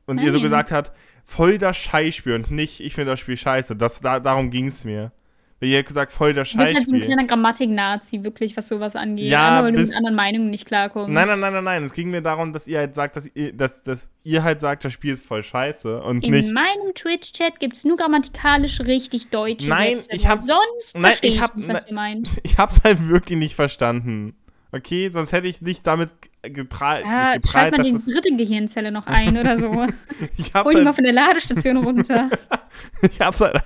[0.06, 0.26] Und Nein.
[0.26, 0.92] ihr so gesagt habt,
[1.26, 3.76] voll das Scheißspiel und nicht, ich finde das Spiel scheiße.
[3.76, 5.12] Das, da, darum ging es mir.
[5.60, 6.66] Wie ihr gesagt, voll der Scheißspiel.
[6.66, 9.26] Du bist halt so ein kleiner Grammatik-Nazi, wirklich, was sowas angeht.
[9.26, 11.10] Ja, weil du mit anderen Meinungen nicht klarkommst.
[11.10, 11.84] Nein, nein, nein, nein, nein.
[11.84, 14.86] Es ging mir darum, dass ihr halt sagt, dass ihr, dass, dass ihr halt sagt,
[14.86, 16.50] das Spiel ist voll scheiße und In nicht.
[16.50, 20.16] In meinem Twitch-Chat gibt es nur grammatikalisch richtig deutsche Nein, Sätze.
[20.16, 20.42] ich hab.
[20.42, 22.30] Sonst nein, ich, ich hab, nicht, was ihr meint.
[22.44, 24.36] Ich hab's halt wirklich nicht verstanden.
[24.72, 27.06] Okay, sonst hätte ich nicht damit geprallt.
[27.06, 29.88] Ja, geprallt, schalt mal die dritte Gehirnzelle noch ein oder so.
[30.38, 32.30] ich hab's Hol halt, mal von der Ladestation runter.
[33.02, 33.62] ich hab's halt.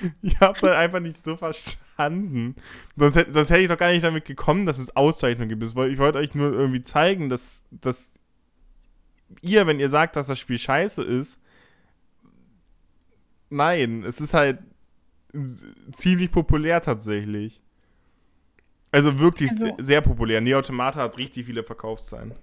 [0.22, 2.56] ich hab's halt einfach nicht so verstanden.
[2.96, 5.62] Sonst, hätte, sonst hätte ich doch gar nicht damit gekommen, dass es Auszeichnungen gibt.
[5.62, 8.14] Ich wollte euch nur irgendwie zeigen, dass, dass
[9.40, 11.38] ihr, wenn ihr sagt, dass das Spiel scheiße ist,
[13.48, 14.58] nein, es ist halt
[15.92, 17.60] ziemlich populär tatsächlich.
[18.92, 20.40] Also wirklich also, sehr populär.
[20.40, 22.34] Nier Automata hat richtig viele Verkaufszahlen.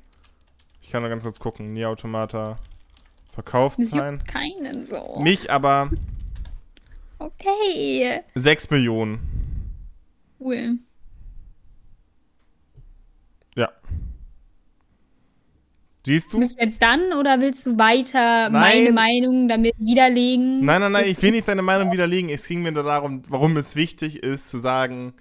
[0.81, 1.73] Ich kann da ganz kurz gucken.
[1.73, 2.57] Nier Automata
[3.33, 4.23] Verkaufszahlen.
[4.23, 5.19] keinen so.
[5.21, 5.91] Mich aber.
[7.19, 8.21] Okay.
[8.35, 9.19] 6 Millionen.
[10.39, 10.77] Cool.
[13.55, 13.71] Ja.
[16.05, 16.39] Siehst du?
[16.39, 18.51] Bist du jetzt dann oder willst du weiter nein.
[18.51, 20.63] meine Meinung damit widerlegen?
[20.63, 22.29] Nein, nein, nein, ich will nicht deine Meinung widerlegen.
[22.29, 25.13] Es ging mir nur darum, warum es wichtig ist zu sagen,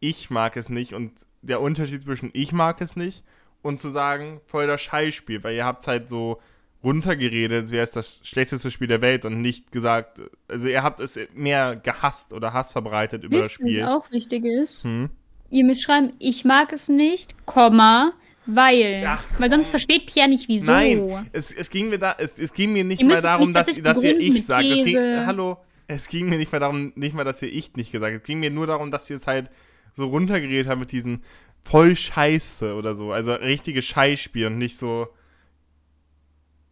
[0.00, 3.24] ich mag es nicht und der Unterschied zwischen ich mag es nicht
[3.62, 6.40] und zu sagen, voll das Scheißspiel, weil ihr habt halt so
[6.86, 11.18] runtergeredet, wäre es das schlechteste Spiel der Welt und nicht gesagt, also ihr habt es
[11.34, 13.82] mehr gehasst oder Hass verbreitet über Wisst, das Spiel.
[13.82, 15.10] Was auch wichtig ist, hm?
[15.50, 18.12] ihr müsst schreiben, ich mag es nicht, Komma,
[18.46, 19.04] weil.
[19.04, 20.66] Ach, weil sonst versteht Pierre nicht, wieso.
[20.66, 23.66] Nein, es, es ging mir da, es, es ging mir nicht mal darum, nicht, dass,
[23.66, 24.64] dass, dass ihr ich sagt.
[24.64, 27.90] Es ging, hallo, es ging mir nicht mal darum, nicht mal, dass ihr ich nicht
[27.90, 28.22] gesagt habt.
[28.22, 29.50] Es ging mir nur darum, dass ihr es halt
[29.92, 31.24] so runtergeredet haben mit diesen
[31.64, 33.10] voll Scheiße oder so.
[33.10, 35.08] Also richtige Scheißspiel und nicht so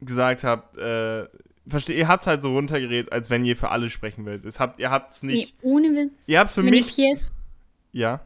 [0.01, 1.25] gesagt habt, äh,
[1.67, 4.45] versteht, ihr habt es halt so runtergeredet, als wenn ihr für alle sprechen wollt.
[4.45, 5.55] Es habt, ihr habt es nicht.
[5.63, 6.29] Nee, ohne Witz.
[6.29, 6.97] Ihr habt es für mich.
[7.93, 8.21] Ja.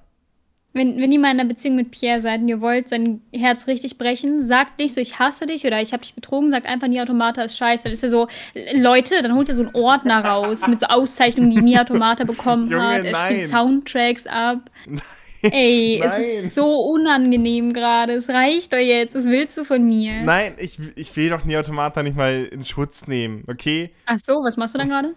[0.74, 3.66] Wenn, wenn ihr mal in einer Beziehung mit Pierre seid und ihr wollt sein Herz
[3.66, 6.88] richtig brechen, sagt nicht so, ich hasse dich oder ich habe dich betrogen, sagt einfach,
[6.88, 7.85] Niautomata ist scheiße.
[7.85, 8.28] Dann ist er so,
[8.74, 12.87] Leute, dann holt er so einen Ordner raus mit so Auszeichnungen, die Niautomata bekommen Junge,
[12.87, 13.04] hat.
[13.04, 13.24] Er nein.
[13.24, 14.70] spielt Soundtracks ab.
[14.87, 15.02] Nein.
[15.42, 18.14] Ey, es ist so unangenehm gerade.
[18.14, 19.14] Es reicht doch jetzt.
[19.14, 20.22] Was willst du von mir?
[20.22, 23.90] Nein, ich, ich will doch Niautomata nicht mal in Schutz nehmen, okay?
[24.07, 25.14] Ach so, was machst du dann gerade?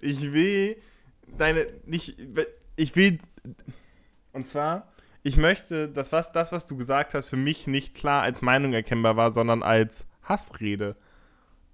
[0.00, 0.76] Ich will
[1.38, 2.16] deine, nicht,
[2.76, 3.18] ich will
[4.32, 4.88] und zwar,
[5.22, 8.72] ich möchte, dass was, das, was du gesagt hast, für mich nicht klar als Meinung
[8.72, 10.96] erkennbar war, sondern als Hassrede.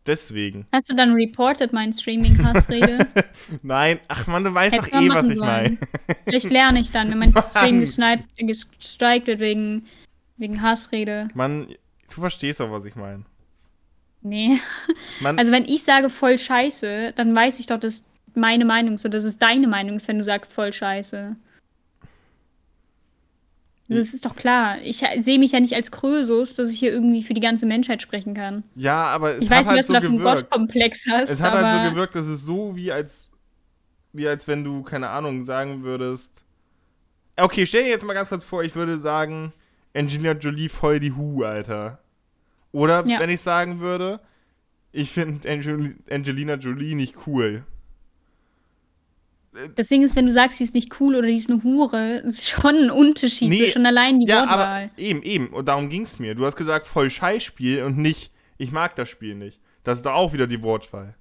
[0.09, 0.66] Deswegen.
[0.73, 3.07] Hast du dann reported mein Streaming-Hassrede?
[3.62, 5.77] Nein, ach man, du weißt doch eh, was ich meine.
[6.25, 7.81] Vielleicht lerne ich dann, wenn mein Stream
[8.47, 9.87] gestrikt wird wegen,
[10.38, 11.29] wegen Hassrede.
[11.35, 13.25] Mann, du verstehst doch, was ich meine.
[14.23, 14.61] Nee.
[15.21, 15.38] Mann.
[15.38, 19.18] Also wenn ich sage voll scheiße, dann weiß ich doch, dass meine Meinung ist oder
[19.18, 21.37] dass es deine Meinung ist, wenn du sagst voll scheiße.
[23.88, 24.77] Das ist doch klar.
[24.83, 28.03] Ich sehe mich ja nicht als Krösus, dass ich hier irgendwie für die ganze Menschheit
[28.03, 28.62] sprechen kann.
[28.74, 31.31] Ja, aber es ich hat weiß halt nicht, was so du einen Gottkomplex hast.
[31.31, 33.33] Es hat halt so gewirkt, dass es so wie als,
[34.12, 36.42] wie als wenn du, keine Ahnung, sagen würdest.
[37.37, 39.55] Okay, stell dir jetzt mal ganz kurz vor, ich würde sagen,
[39.94, 41.98] Angelina Jolie voll die Hu, Alter.
[42.72, 43.20] Oder ja.
[43.20, 44.20] wenn ich sagen würde,
[44.92, 47.64] ich finde Angelina Jolie nicht cool.
[49.75, 52.18] Das Ding ist, wenn du sagst, sie ist nicht cool oder die ist eine Hure,
[52.18, 53.49] ist schon ein Unterschied.
[53.49, 54.59] Nee, schon allein die ja, Wortwahl.
[54.59, 55.49] Aber eben, eben.
[55.49, 56.35] Und darum ging es mir.
[56.35, 59.61] Du hast gesagt, voll Scheißspiel und nicht, ich mag das Spiel nicht.
[59.85, 61.14] Das ist doch auch wieder die Wortwahl.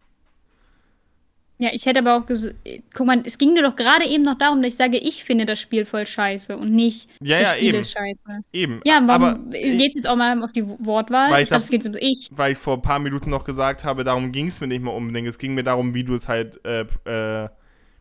[1.60, 2.56] Ja, ich hätte aber auch gesagt,
[2.94, 5.48] guck mal, es ging dir doch gerade eben noch darum, dass ich sage, ich finde
[5.48, 7.80] das Spiel voll scheiße und nicht ja, das ja, Spiel eben.
[7.80, 8.44] ist scheiße.
[8.54, 8.82] Eben.
[8.86, 11.32] Ja, warum geht es jetzt auch mal auf die Wortwahl?
[11.32, 12.30] Weil ich, dachte, es geht ich.
[12.32, 14.94] Weil ich vor ein paar Minuten noch gesagt habe, darum ging es mir nicht mehr
[14.94, 15.28] unbedingt.
[15.28, 17.50] Es ging mir darum, wie du es halt äh, äh,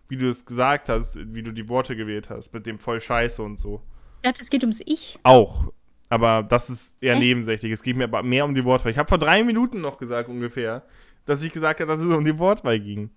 [0.09, 3.43] wie du es gesagt hast, wie du die Worte gewählt hast, mit dem voll Scheiße
[3.43, 3.83] und so.
[4.25, 5.19] Ja, es geht ums Ich.
[5.23, 5.73] Auch.
[6.09, 7.21] Aber das ist eher Hä?
[7.21, 7.73] nebensächlich.
[7.73, 8.93] Es geht mir aber mehr um die Wortwahl.
[8.93, 10.83] Ich habe vor drei Minuten noch gesagt, ungefähr,
[11.25, 13.11] dass ich gesagt habe, dass es um die Wortwahl ging.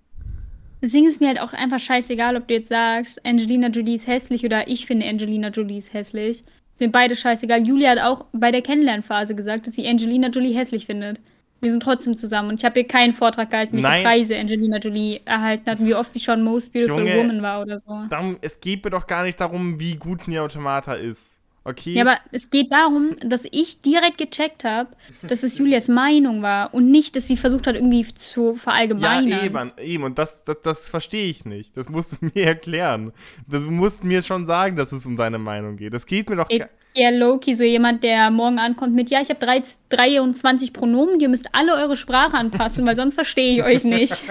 [0.82, 4.45] Deswegen ist mir halt auch einfach scheißegal, ob du jetzt sagst, Angelina Jolie ist hässlich
[4.45, 6.43] oder ich finde Angelina Jolie ist hässlich.
[6.73, 7.67] Sind beide scheißegal.
[7.67, 11.19] Julia hat auch bei der Kennenlernphase gesagt, dass sie Angelina Jolie hässlich findet.
[11.61, 12.49] Wir sind trotzdem zusammen.
[12.49, 14.03] Und ich habe hier keinen Vortrag gehalten, welche Nein.
[14.03, 17.77] Preise Angelina Jolie erhalten hat, wie oft sie schon Most Beautiful Junge, Woman war oder
[17.77, 18.03] so.
[18.09, 21.41] Darum, es geht mir doch gar nicht darum, wie gut Nier Automata ist.
[21.65, 21.93] Okay.
[21.93, 24.89] Ja, aber es geht darum, dass ich direkt gecheckt habe,
[25.21, 29.27] dass es Julias Meinung war und nicht, dass sie versucht hat, irgendwie zu verallgemeinern.
[29.27, 30.03] Ja, eben, eben.
[30.03, 31.75] Und das, das, das verstehe ich nicht.
[31.75, 33.11] Das musst du mir erklären.
[33.47, 35.93] Das, du musst mir schon sagen, dass es um deine Meinung geht.
[35.93, 39.29] Das geht mir doch gar Ja, Loki, so jemand, der morgen ankommt mit, ja, ich
[39.29, 44.23] habe 23 Pronomen, ihr müsst alle eure Sprache anpassen, weil sonst verstehe ich euch nicht.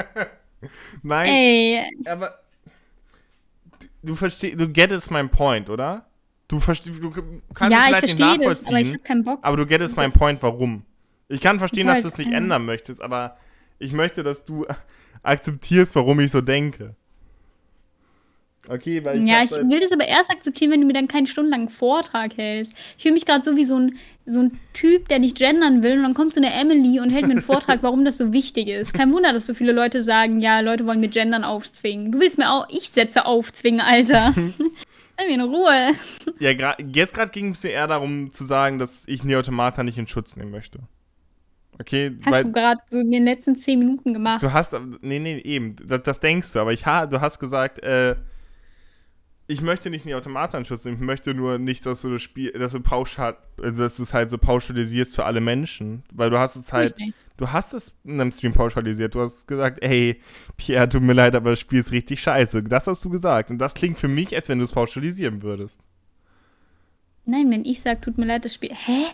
[1.03, 1.29] Nein.
[1.29, 1.97] Ey.
[2.07, 2.39] Aber
[3.81, 6.08] du, du verstehst, du gettest mein Point, oder?
[6.49, 7.11] Du, du
[7.53, 9.39] kannst ja, vielleicht nicht nachvollziehen, das, aber ich hab keinen Bock.
[9.43, 10.83] Aber du gettest mein Point, warum.
[11.29, 13.37] Ich kann verstehen, dass du es nicht ändern möchtest, aber
[13.79, 14.67] ich möchte, dass du
[15.23, 16.95] akzeptierst, warum ich so denke.
[18.67, 19.29] Okay, weil ich.
[19.29, 22.37] Ja, ich halt will das aber erst akzeptieren, wenn du mir dann keinen stundenlangen Vortrag
[22.37, 22.75] hältst.
[22.97, 25.97] Ich fühle mich gerade so wie so ein, so ein Typ, der nicht gendern will
[25.97, 28.69] und dann kommt so eine Emily und hält mir einen Vortrag, warum das so wichtig
[28.69, 28.93] ist.
[28.93, 32.13] Kein Wunder, dass so viele Leute sagen, ja, Leute wollen mir gendern aufzwingen.
[32.13, 34.35] Du willst mir auch, ich setze aufzwingen, Alter.
[35.19, 35.95] Lass mich in Ruhe.
[36.41, 40.07] Ja, jetzt gerade ging es mir eher darum zu sagen, dass ich Neotomata nicht in
[40.07, 40.79] Schutz nehmen möchte.
[41.81, 44.43] Okay, hast du gerade so in den letzten zehn Minuten gemacht.
[44.43, 47.81] Du hast, nee, nee, eben, das, das denkst du, aber ich ha, du hast gesagt,
[47.83, 48.15] äh,
[49.51, 52.53] ich möchte nicht in die Automatanschutz nehmen, ich möchte nur nicht, dass du das Spiel,
[52.53, 56.03] dass du pauschal, also dass du es halt so pauschalisierst für alle Menschen.
[56.13, 56.95] Weil du hast es halt,
[57.39, 59.15] du hast es in einem Stream pauschalisiert.
[59.15, 60.21] Du hast gesagt, ey,
[60.59, 62.63] Pierre, tut mir leid, aber das Spiel ist richtig scheiße.
[62.65, 63.51] Das hast du gesagt.
[63.51, 65.83] Und das klingt für mich, als wenn du es pauschalisieren würdest.
[67.25, 68.75] Nein, wenn ich sage, tut mir leid, das Spiel.
[68.75, 69.07] Hä?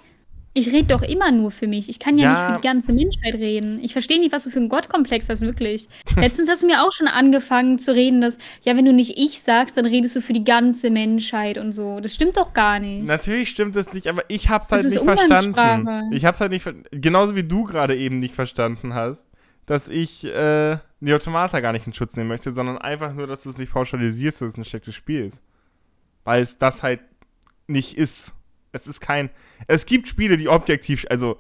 [0.56, 1.88] Ich rede doch immer nur für mich.
[1.88, 3.80] Ich kann ja, ja, nicht für die ganze Menschheit reden.
[3.82, 5.88] Ich verstehe nicht, was du für ein Gottkomplex hast, wirklich.
[6.16, 9.40] Letztens hast du mir auch schon angefangen zu reden, dass, ja, wenn du nicht ich
[9.40, 11.98] sagst, dann redest du für die ganze Menschheit und so.
[11.98, 13.04] Das stimmt doch gar nicht.
[13.04, 16.12] Natürlich stimmt das nicht, aber ich hab's halt nicht verstanden.
[16.12, 19.28] Ich hab's halt nicht, genauso wie du gerade eben nicht verstanden hast,
[19.66, 23.42] dass ich äh, die Automata gar nicht in Schutz nehmen möchte, sondern einfach nur, dass
[23.42, 25.42] du es nicht pauschalisierst, dass es ein schlechtes Spiel ist.
[26.24, 27.00] Weil es das halt
[27.66, 28.32] nicht ist.
[28.74, 29.30] Es ist kein.
[29.66, 31.06] Es gibt Spiele, die objektiv.
[31.08, 31.38] Also,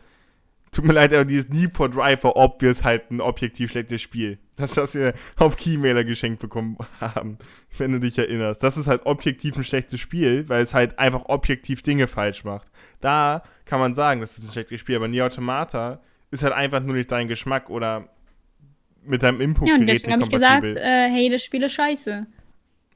[0.74, 4.38] tut mir leid, aber dieses Need for Drive war obvious halt ein objektiv schlechtes Spiel.
[4.56, 7.38] Das, was wir auf Keymailer geschenkt bekommen haben,
[7.76, 8.62] wenn du dich erinnerst.
[8.62, 12.68] Das ist halt objektiv ein schlechtes Spiel, weil es halt einfach objektiv Dinge falsch macht.
[13.00, 16.80] Da kann man sagen, das ist ein schlechtes Spiel, aber Nier Automata ist halt einfach
[16.80, 18.08] nur nicht dein Geschmack oder
[19.04, 22.26] mit deinem Input-Gerät Ja, und deswegen habe ich gesagt, äh, hey, das Spiel ist scheiße.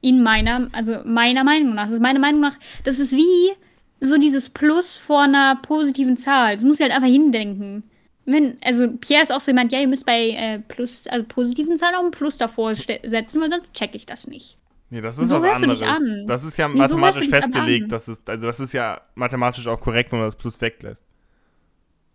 [0.01, 1.87] In meiner, also meiner Meinung nach.
[1.87, 3.53] Das ist meiner Meinung nach, das ist wie,
[4.01, 6.55] so dieses Plus vor einer positiven Zahl.
[6.55, 7.85] Das muss ich halt einfach hindenken.
[8.25, 11.77] Wenn, also Pierre ist auch so jemand, ja, ihr müsst bei äh, Plus, also positiven
[11.77, 14.59] Zahlen auch ein Plus davor setzen, weil sonst check ich das nicht.
[14.91, 16.27] Nee, das ist so was anderes.
[16.27, 17.93] Das ist ja mathematisch so festgelegt.
[17.93, 21.05] Das ist, also das ist ja mathematisch auch korrekt, wenn man das Plus weglässt.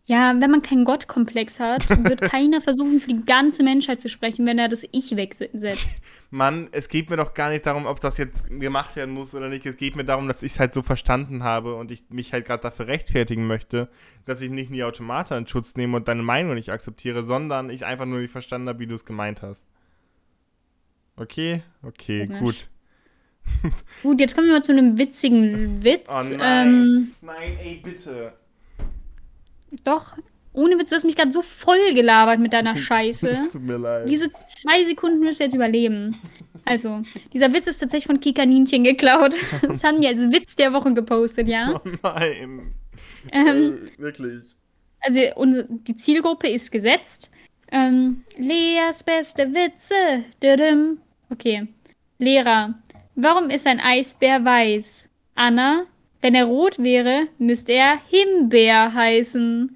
[0.06, 4.46] Ja, wenn man keinen Gottkomplex hat, wird keiner versuchen, für die ganze Menschheit zu sprechen,
[4.46, 6.02] wenn er das Ich wegsetzt.
[6.30, 9.48] Mann, es geht mir doch gar nicht darum, ob das jetzt gemacht werden muss oder
[9.48, 9.66] nicht.
[9.66, 12.46] Es geht mir darum, dass ich es halt so verstanden habe und ich mich halt
[12.46, 13.88] gerade dafür rechtfertigen möchte,
[14.26, 17.86] dass ich nicht die Automata in Schutz nehme und deine Meinung nicht akzeptiere, sondern ich
[17.86, 19.68] einfach nur nicht verstanden habe, wie du es gemeint hast.
[21.16, 21.64] Okay?
[21.82, 22.40] Okay, okay.
[22.40, 22.70] gut.
[24.02, 26.10] gut, jetzt kommen wir mal zu einem witzigen Witz.
[26.10, 26.68] Oh nein.
[26.68, 28.34] Ähm, nein, ey, bitte.
[29.84, 30.16] Doch,
[30.54, 33.30] ohne Witz, du hast mich gerade so voll gelabert mit deiner Scheiße.
[33.30, 34.08] Es tut mir leid.
[34.08, 36.16] Diese zwei Sekunden wirst du jetzt überleben.
[36.66, 37.02] Also,
[37.34, 39.36] dieser Witz ist tatsächlich von Kikaninchen geklaut.
[39.68, 41.72] Das haben die als Witz der Woche gepostet, ja?
[41.74, 42.74] Oh nein.
[43.32, 44.44] Ähm, äh, wirklich.
[45.02, 47.32] Also, unsere, die Zielgruppe ist gesetzt.
[47.72, 50.24] Ähm, Leas beste Witze.
[51.30, 51.68] Okay.
[52.20, 52.76] Lehrer.
[53.16, 55.10] Warum ist ein Eisbär weiß?
[55.36, 55.86] Anna.
[56.24, 59.76] Wenn er rot wäre, müsste er Himbeer heißen.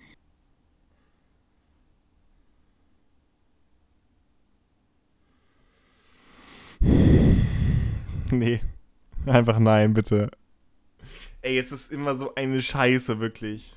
[8.32, 8.62] Nee.
[9.26, 10.32] Einfach nein, bitte.
[11.42, 13.76] Ey, es ist immer so eine Scheiße, wirklich.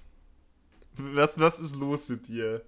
[0.97, 2.63] Was, was ist los mit dir?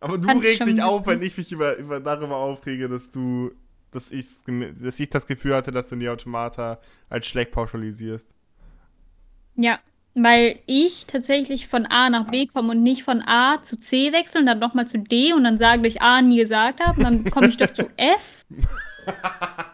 [0.00, 3.52] Aber du Kann regst dich auf, wenn ich mich über, über darüber aufrege, dass du,
[3.92, 4.26] dass ich,
[4.82, 8.34] dass ich das Gefühl hatte, dass du die Automata als schlecht pauschalisierst.
[9.56, 9.78] Ja,
[10.14, 14.46] weil ich tatsächlich von A nach B komme und nicht von A zu C wechseln,
[14.46, 17.30] dann nochmal zu D und dann sage, dass ich A nie gesagt habe und dann
[17.30, 18.44] komme ich doch zu F.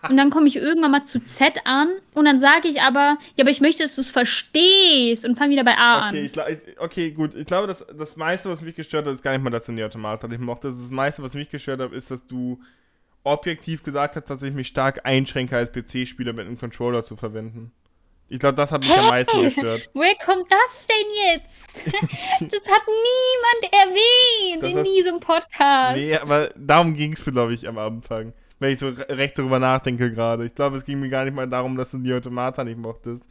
[0.08, 3.42] Und dann komme ich irgendwann mal zu Z an und dann sage ich aber, ja,
[3.42, 6.52] aber ich möchte, dass du es verstehst und fange wieder bei A okay, an.
[6.52, 7.34] Ich, okay, gut.
[7.34, 9.72] Ich glaube, das, das meiste, was mich gestört hat, ist gar nicht mal, dass du
[9.72, 10.68] die Automata nicht mochte.
[10.68, 12.60] Das meiste, was mich gestört hat, ist, dass du
[13.24, 17.72] objektiv gesagt hast, dass ich mich stark einschränke, als PC-Spieler mit einem Controller zu verwenden.
[18.28, 19.88] Ich glaube, das hat mich hey, am meisten gestört.
[19.94, 21.76] Woher kommt das denn jetzt?
[21.86, 25.96] das hat niemand erwähnt das in heißt, diesem Podcast.
[25.96, 28.32] Nee, aber darum ging es, glaube ich, am Anfang.
[28.58, 30.46] Wenn ich so recht darüber nachdenke gerade.
[30.46, 33.26] Ich glaube, es ging mir gar nicht mal darum, dass du die Automata nicht mochtest.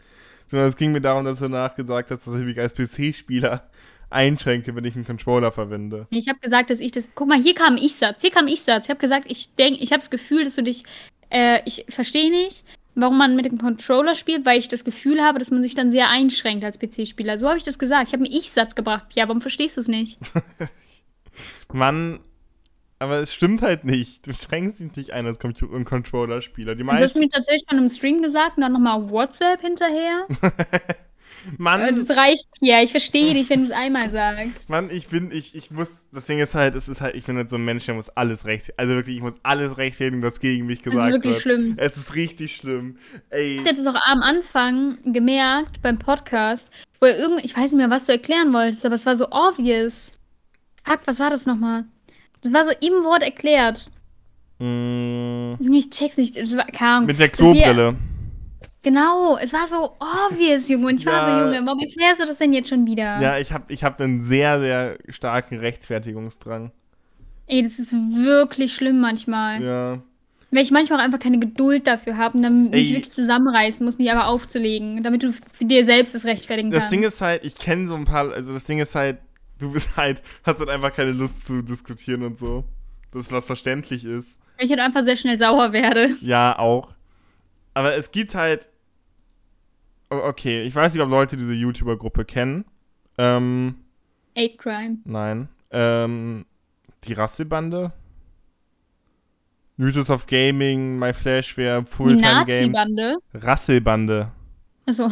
[0.47, 3.67] sondern es ging mir darum, dass du nachgesagt hast, dass ich mich als PC-Spieler
[4.09, 6.07] einschränke, wenn ich einen Controller verwende.
[6.11, 7.09] Ich habe gesagt, dass ich das.
[7.15, 8.21] Guck mal, hier kam Ich-Satz.
[8.21, 8.85] Hier kam Ich-Satz.
[8.85, 10.83] Ich habe gesagt, ich denke, ich habe das Gefühl, dass du dich.
[11.31, 12.63] Äh, ich verstehe nicht,
[12.95, 15.91] warum man mit dem Controller spielt, weil ich das Gefühl habe, dass man sich dann
[15.91, 17.37] sehr einschränkt als PC-Spieler.
[17.37, 18.07] So habe ich das gesagt.
[18.07, 19.07] Ich habe einen Ich-Satz gebracht.
[19.15, 20.17] Ja, warum verstehst du es nicht?
[21.73, 22.19] Mann,
[22.99, 24.25] aber es stimmt halt nicht.
[24.25, 26.75] Du schränkst dich nicht ein als Controller-Spieler.
[26.75, 30.25] Das hast du mir tatsächlich schon im Stream gesagt und dann nochmal WhatsApp hinterher.
[31.57, 32.05] Mann.
[32.05, 34.69] Das reicht ja, ich verstehe dich, wenn du es einmal sagst.
[34.69, 37.37] Mann, ich bin, ich, ich muss, das Ding ist halt, es ist halt, ich bin
[37.37, 38.79] halt so ein Mensch, der muss alles rechtfertigen.
[38.79, 41.25] Also wirklich, ich muss alles rechtfertigen, was gegen mich gesagt wird.
[41.25, 41.59] Das ist wirklich wird.
[41.59, 41.75] schlimm.
[41.77, 42.97] Es ist richtig schlimm.
[43.29, 43.59] Ey.
[43.61, 47.75] Ich hatte es auch am Anfang gemerkt beim Podcast, wo er irgend, ich weiß nicht
[47.75, 50.11] mehr, was du erklären wolltest, aber es war so obvious.
[50.83, 51.85] Fuck, was war das nochmal?
[52.41, 53.89] Das war so im Wort erklärt.
[54.59, 55.55] Mm.
[55.73, 56.37] Ich check's nicht.
[56.37, 57.07] Das war, Ahnung.
[57.07, 57.95] Mit der Klobrille.
[58.85, 60.85] Genau, es war so obvious, Junge.
[60.85, 61.11] Und ich ja.
[61.11, 63.19] war so, Junge, warum erklärst du das denn jetzt schon wieder?
[63.19, 66.71] Ja, ich habe ich hab einen sehr, sehr starken Rechtfertigungsdrang.
[67.47, 69.63] Ey, das ist wirklich schlimm manchmal.
[69.63, 70.03] Ja.
[70.51, 72.79] Weil ich manchmal auch einfach keine Geduld dafür habe und dann Ey.
[72.79, 76.85] mich wirklich zusammenreißen muss, mich aber aufzulegen, damit du für dir selbst das rechtfertigen kannst.
[76.85, 79.17] Das Ding ist halt, ich kenne so ein paar, also das Ding ist halt,
[79.59, 82.65] du bist halt, hast halt einfach keine Lust zu diskutieren und so.
[83.11, 84.43] Das, was verständlich ist.
[84.59, 86.15] Ich halt einfach sehr schnell sauer werde.
[86.21, 86.93] Ja, auch.
[87.73, 88.69] Aber es gibt halt
[90.09, 92.65] Okay, ich weiß nicht, ob Leute diese YouTuber-Gruppe kennen.
[93.17, 93.75] Ähm,
[94.37, 94.97] Ape Crime.
[95.05, 95.49] Nein.
[95.71, 96.45] Ähm,
[97.03, 97.91] die Rasselbande.
[99.77, 102.73] Mythos of Gaming, My Flashware, Fulltime Games.
[102.73, 103.17] Nazi-Bande?
[103.33, 104.31] Rasselbande.
[104.85, 105.11] Achso.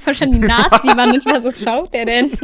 [0.00, 1.20] Verstanden, die Nazi-Bande.
[1.24, 2.30] was schaut der denn?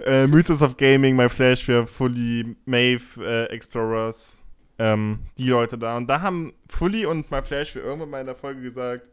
[0.00, 4.38] Äh, Mythos of Gaming, My Flashware, Fully, Maeve, äh, Explorers.
[4.78, 5.96] Ähm, die Leute da.
[5.96, 9.08] Und da haben Fully und My Flashware irgendwann mal in der Folge gesagt,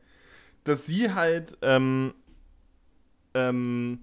[0.66, 2.14] dass sie halt ähm,
[3.34, 4.00] ähm,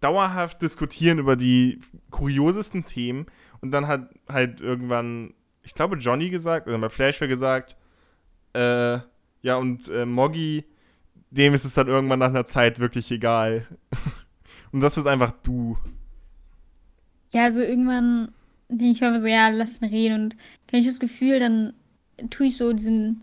[0.00, 3.26] dauerhaft diskutieren über die kuriosesten Themen
[3.60, 7.76] und dann hat halt irgendwann, ich glaube, Johnny gesagt, oder bei Flash gesagt,
[8.54, 8.98] äh,
[9.42, 10.64] ja, und äh, Moggy,
[11.30, 13.66] dem ist es dann irgendwann nach einer Zeit wirklich egal.
[14.72, 15.78] und das ist einfach du.
[17.32, 18.32] Ja, also irgendwann
[18.68, 20.36] denke ich mir so, ja, lass ihn reden und
[20.70, 21.74] wenn ich das Gefühl, dann
[22.30, 23.22] tue ich so diesen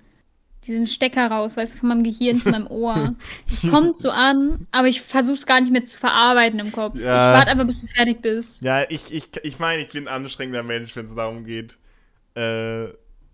[0.67, 3.15] diesen Stecker raus, weißt du, von meinem Gehirn zu meinem Ohr.
[3.49, 6.95] Es kommt so an, aber ich versuche es gar nicht mehr zu verarbeiten im Kopf.
[6.95, 7.01] Ja.
[7.15, 8.63] Ich warte einfach, bis du fertig bist.
[8.63, 11.77] Ja, ich, ich, ich meine, ich bin ein anstrengender Mensch, wenn es darum geht,
[12.35, 12.87] äh,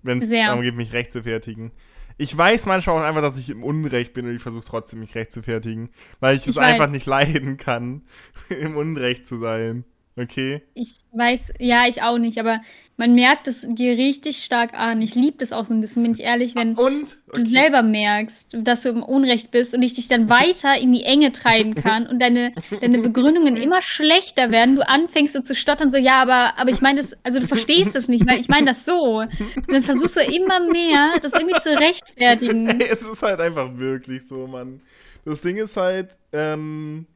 [0.04, 1.72] wenn es darum geht, mich recht zu fertigen.
[2.18, 5.16] Ich weiß manchmal auch einfach, dass ich im Unrecht bin und ich versuche trotzdem, mich
[5.16, 8.04] recht zu fertigen, weil ich es einfach nicht leiden kann,
[8.50, 9.86] im Unrecht zu sein.
[10.16, 10.62] Okay.
[10.76, 12.62] Ich weiß, ja, ich auch nicht, aber
[12.98, 15.02] man merkt es dir richtig stark an.
[15.02, 17.06] Ich liebe das auch so ein bisschen, bin ich ehrlich, wenn okay.
[17.34, 21.04] du selber merkst, dass du im Unrecht bist und ich dich dann weiter in die
[21.04, 24.76] Enge treiben kann und deine, deine Begründungen immer schlechter werden.
[24.76, 27.96] Du anfängst so zu stottern, so, ja, aber, aber ich meine das, also du verstehst
[27.96, 29.22] das nicht, weil ich meine das so.
[29.22, 29.32] Und
[29.68, 32.80] dann versuchst du immer mehr, das irgendwie zu rechtfertigen.
[32.80, 34.82] Ey, es ist halt einfach wirklich so, Mann.
[35.26, 37.08] Das Ding ist halt, ähm,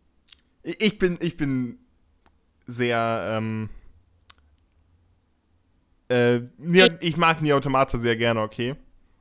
[0.63, 1.77] ich bin, ich bin
[2.67, 3.69] sehr, ähm,
[6.10, 6.41] äh,
[6.99, 8.75] ich mag Nie Automata sehr gerne, okay?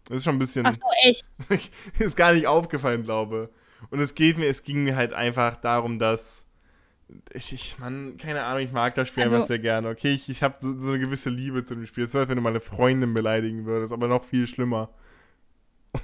[0.09, 0.66] Das ist schon ein bisschen.
[0.66, 1.24] Ach so, echt?
[1.98, 3.50] ist gar nicht aufgefallen, glaube.
[3.90, 6.44] Und es geht mir, es ging mir halt einfach darum, dass.
[7.32, 10.12] Ich, ich man, keine Ahnung, ich mag das Spiel also, einfach sehr gerne, okay?
[10.12, 12.04] Ich, ich habe so, so, eine gewisse Liebe zu dem Spiel.
[12.04, 14.90] Es als wenn du meine Freundin beleidigen würdest, aber noch viel schlimmer.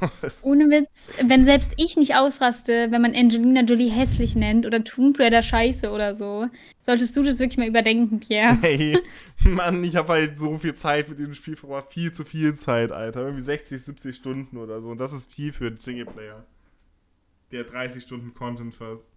[0.43, 5.19] Ohne Witz, wenn selbst ich nicht ausraste, wenn man Angelina Jolie hässlich nennt oder Tomb
[5.19, 6.47] Raider scheiße oder so,
[6.85, 8.59] solltest du das wirklich mal überdenken, Pierre.
[8.61, 8.99] Hey,
[9.45, 11.93] Mann, ich habe halt so viel Zeit mit dem Spiel verbracht.
[11.93, 13.23] Viel zu viel Zeit, Alter.
[13.23, 14.89] Irgendwie 60, 70 Stunden oder so.
[14.89, 16.45] Und das ist viel für einen Singleplayer.
[17.51, 19.11] Der 30 Stunden Content fast.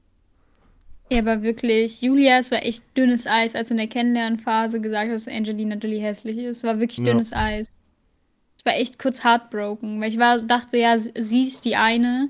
[1.12, 5.16] Ja, aber wirklich, Julia, es war echt dünnes Eis, als in der Kennenlernphase gesagt hat,
[5.16, 6.58] dass Angelina Jolie hässlich ist.
[6.58, 7.44] Es war wirklich dünnes ja.
[7.44, 7.68] Eis
[8.66, 12.30] war echt kurz heartbroken, weil ich war, dachte, ja, sie ist die eine.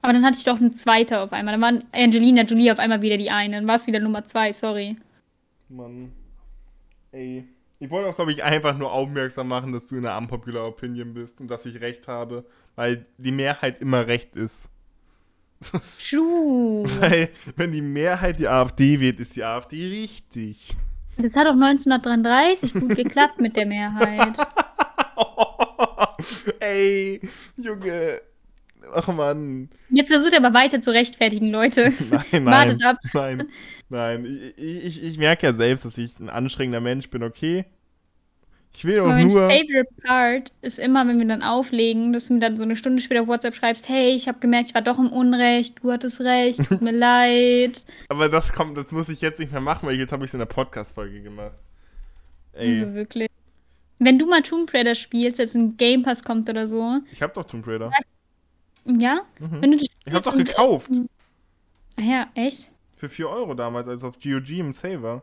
[0.00, 1.58] Aber dann hatte ich doch eine zweite auf einmal.
[1.58, 3.56] Dann war Angelina Jolie auf einmal wieder die eine.
[3.56, 4.96] Dann war es wieder Nummer zwei, sorry.
[5.68, 6.12] Mann.
[7.12, 7.44] Ey.
[7.80, 11.14] Ich wollte auch, glaube ich, einfach nur aufmerksam machen, dass du in der unpopular Opinion
[11.14, 14.68] bist und dass ich recht habe, weil die Mehrheit immer recht ist.
[16.08, 16.84] True.
[17.00, 20.76] Weil, wenn die Mehrheit die AfD wählt, ist die AfD richtig.
[21.16, 24.38] Das hat auch 1933 gut geklappt mit der Mehrheit.
[26.60, 27.20] Ey,
[27.56, 28.20] Junge.
[28.92, 29.68] Ach Mann.
[29.90, 31.92] Jetzt versucht er aber weiter zu rechtfertigen, Leute.
[32.10, 32.44] Nein, nein.
[32.46, 32.96] Wartet ab.
[33.12, 33.44] Nein,
[33.88, 34.52] nein.
[34.56, 37.64] Ich, ich, ich merke ja selbst, dass ich ein anstrengender Mensch bin, okay?
[38.74, 39.46] Ich will auch mein nur.
[39.46, 42.76] Mein favorite part ist immer, wenn wir dann auflegen, dass du mir dann so eine
[42.76, 45.90] Stunde später auf WhatsApp schreibst, hey, ich habe gemerkt, ich war doch im Unrecht, du
[45.90, 47.84] hattest recht, tut mir leid.
[48.08, 50.34] Aber das kommt, das muss ich jetzt nicht mehr machen, weil jetzt habe ich es
[50.34, 51.56] in der Podcast-Folge gemacht.
[52.52, 52.80] Ey.
[52.80, 53.28] Also wirklich.
[53.98, 56.98] Wenn du mal Tomb Raider spielst, jetzt ein Game Pass kommt oder so.
[57.12, 57.90] Ich hab doch Tomb Raider.
[58.84, 59.22] Ja?
[59.38, 59.62] Mhm.
[59.62, 60.90] Wenn du ich hab's doch gekauft.
[61.96, 62.70] Ach ja, echt?
[62.96, 65.22] Für 4 Euro damals, als auf GOG im Saver.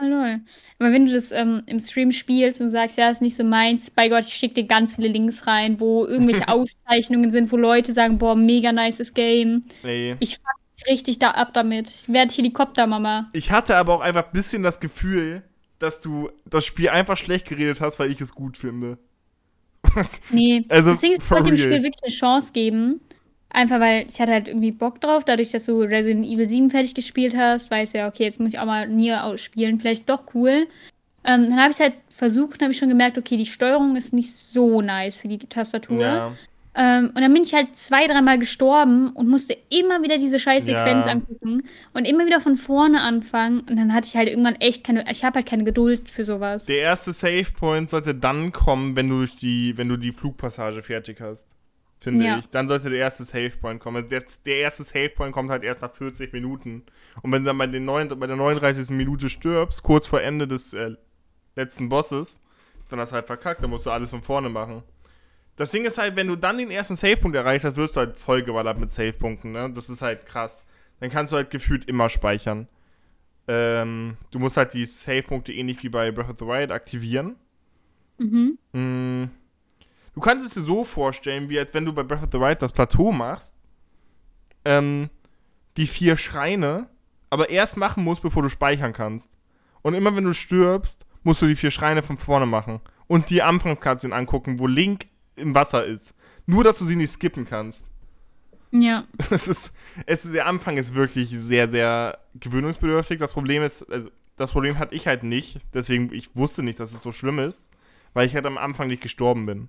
[0.00, 0.40] Oh, lol.
[0.78, 3.90] Aber wenn du das ähm, im Stream spielst und sagst, ja, ist nicht so meins,
[3.90, 7.92] bei Gott, ich schicke dir ganz viele Links rein, wo irgendwelche Auszeichnungen sind, wo Leute
[7.92, 9.64] sagen, boah, mega nices Game.
[9.82, 10.16] Ey.
[10.20, 11.90] Ich fuck richtig da ab damit.
[11.90, 13.28] Ich werde Helikoptermama.
[13.32, 15.42] Ich hatte aber auch einfach ein bisschen das Gefühl,
[15.80, 18.98] dass du das Spiel einfach schlecht geredet hast, weil ich es gut finde.
[20.30, 23.00] nee, also, deswegen ich wollte dem Spiel wirklich eine Chance geben.
[23.52, 26.94] Einfach weil ich hatte halt irgendwie Bock drauf, dadurch, dass du Resident Evil 7 fertig
[26.94, 30.68] gespielt hast, weiß ja, okay, jetzt muss ich auch mal Nier ausspielen, vielleicht doch cool.
[31.24, 33.96] Ähm, dann habe ich es halt versucht und habe ich schon gemerkt, okay, die Steuerung
[33.96, 36.00] ist nicht so nice für die Tastatur.
[36.00, 36.32] Ja.
[36.74, 41.06] Ähm, und dann bin ich halt zwei, dreimal gestorben und musste immer wieder diese Scheißsequenz
[41.06, 41.12] ja.
[41.12, 41.62] angucken
[41.94, 43.60] und immer wieder von vorne anfangen.
[43.60, 46.66] Und dann hatte ich halt irgendwann echt keine, ich habe halt keine Geduld für sowas.
[46.66, 50.82] Der erste Save Point sollte dann kommen, wenn du durch die, wenn du die Flugpassage
[50.82, 51.48] fertig hast
[52.00, 52.38] finde ja.
[52.38, 52.48] ich.
[52.50, 53.96] Dann sollte der erste Save Point kommen.
[53.96, 56.84] Also der, der, erste Save Point kommt halt erst nach 40 Minuten.
[57.22, 58.90] Und wenn du dann bei, den 9, bei der 39.
[58.90, 60.96] Minute stirbst, kurz vor Ende des äh,
[61.56, 62.42] letzten Bosses,
[62.88, 64.82] dann hast du halt verkackt, dann musst du alles von vorne machen.
[65.60, 68.16] Das Ding ist halt, wenn du dann den ersten Save-Punkt erreicht hast, wirst du halt
[68.16, 69.70] vollgeballert mit Save-Punkten, ne?
[69.70, 70.64] Das ist halt krass.
[71.00, 72.66] Dann kannst du halt gefühlt immer speichern.
[73.46, 77.36] Ähm, du musst halt die Save-Punkte ähnlich wie bei Breath of the Wild aktivieren.
[78.16, 78.56] Mhm.
[78.72, 79.30] Mhm.
[80.14, 82.62] Du kannst es dir so vorstellen, wie als wenn du bei Breath of the Wild
[82.62, 83.60] das Plateau machst,
[84.64, 85.10] ähm,
[85.76, 86.88] die vier Schreine,
[87.28, 89.36] aber erst machen musst, bevor du speichern kannst.
[89.82, 92.80] Und immer wenn du stirbst, musst du die vier Schreine von vorne machen.
[93.08, 95.10] Und die Anfangskarte angucken, wo Link
[95.40, 96.14] im Wasser ist.
[96.46, 97.86] Nur, dass du sie nicht skippen kannst.
[98.70, 99.04] Ja.
[99.30, 99.74] Es ist,
[100.06, 103.18] es ist, der Anfang ist wirklich sehr, sehr gewöhnungsbedürftig.
[103.18, 105.60] Das Problem ist, also, das Problem hatte ich halt nicht.
[105.74, 107.70] Deswegen, ich wusste nicht, dass es so schlimm ist,
[108.14, 109.68] weil ich halt am Anfang nicht gestorben bin.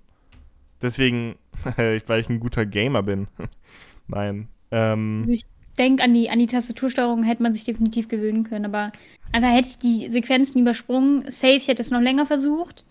[0.80, 1.36] Deswegen,
[1.76, 3.28] weil ich ein guter Gamer bin.
[4.08, 4.48] Nein.
[4.70, 5.42] Ähm, also ich
[5.78, 8.92] denke, an die, an die Tastatursteuerung hätte man sich definitiv gewöhnen können, aber
[9.32, 11.30] einfach hätte ich die Sequenzen übersprungen.
[11.30, 12.84] Safe, ich hätte es noch länger versucht.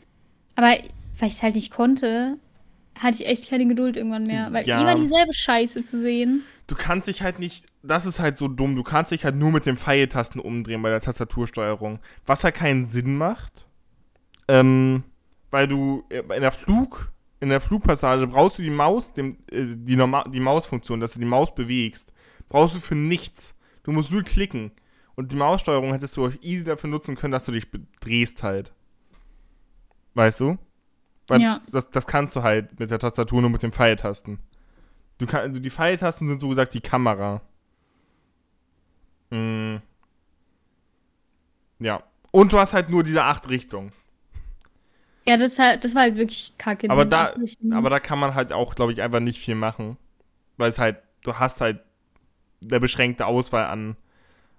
[0.55, 2.37] Aber weil ich es halt nicht konnte,
[3.01, 4.53] hatte ich echt keine Geduld irgendwann mehr.
[4.53, 4.79] Weil ja.
[4.79, 6.43] immer dieselbe Scheiße zu sehen.
[6.67, 9.51] Du kannst dich halt nicht, das ist halt so dumm, du kannst dich halt nur
[9.51, 11.99] mit den Pfeiltasten umdrehen bei der Tastatursteuerung.
[12.25, 13.65] Was halt keinen Sinn macht.
[14.47, 15.03] Ähm,
[15.49, 19.95] weil du in der Flug, in der Flugpassage brauchst du die Maus, dem, äh, die,
[19.95, 22.13] Norma die Mausfunktion, dass du die Maus bewegst.
[22.49, 23.57] Brauchst du für nichts.
[23.83, 24.71] Du musst nur klicken.
[25.15, 27.67] Und die Maussteuerung hättest du auch easy dafür nutzen können, dass du dich
[27.99, 28.73] drehst halt.
[30.13, 30.57] Weißt du?
[31.27, 31.61] Weil ja.
[31.71, 34.39] das, das kannst du halt mit der Tastatur nur mit den Pfeiltasten.
[35.17, 37.41] Du kann, die Pfeiltasten sind so gesagt die Kamera.
[39.29, 39.81] Mhm.
[41.79, 42.03] Ja.
[42.31, 43.91] Und du hast halt nur diese acht Richtungen.
[45.25, 46.89] Ja, das, halt, das war halt wirklich kacke.
[46.89, 47.33] Aber da,
[47.71, 49.97] aber da kann man halt auch, glaube ich, einfach nicht viel machen.
[50.57, 51.81] Weil es halt, du hast halt
[52.63, 53.95] eine beschränkte Auswahl an,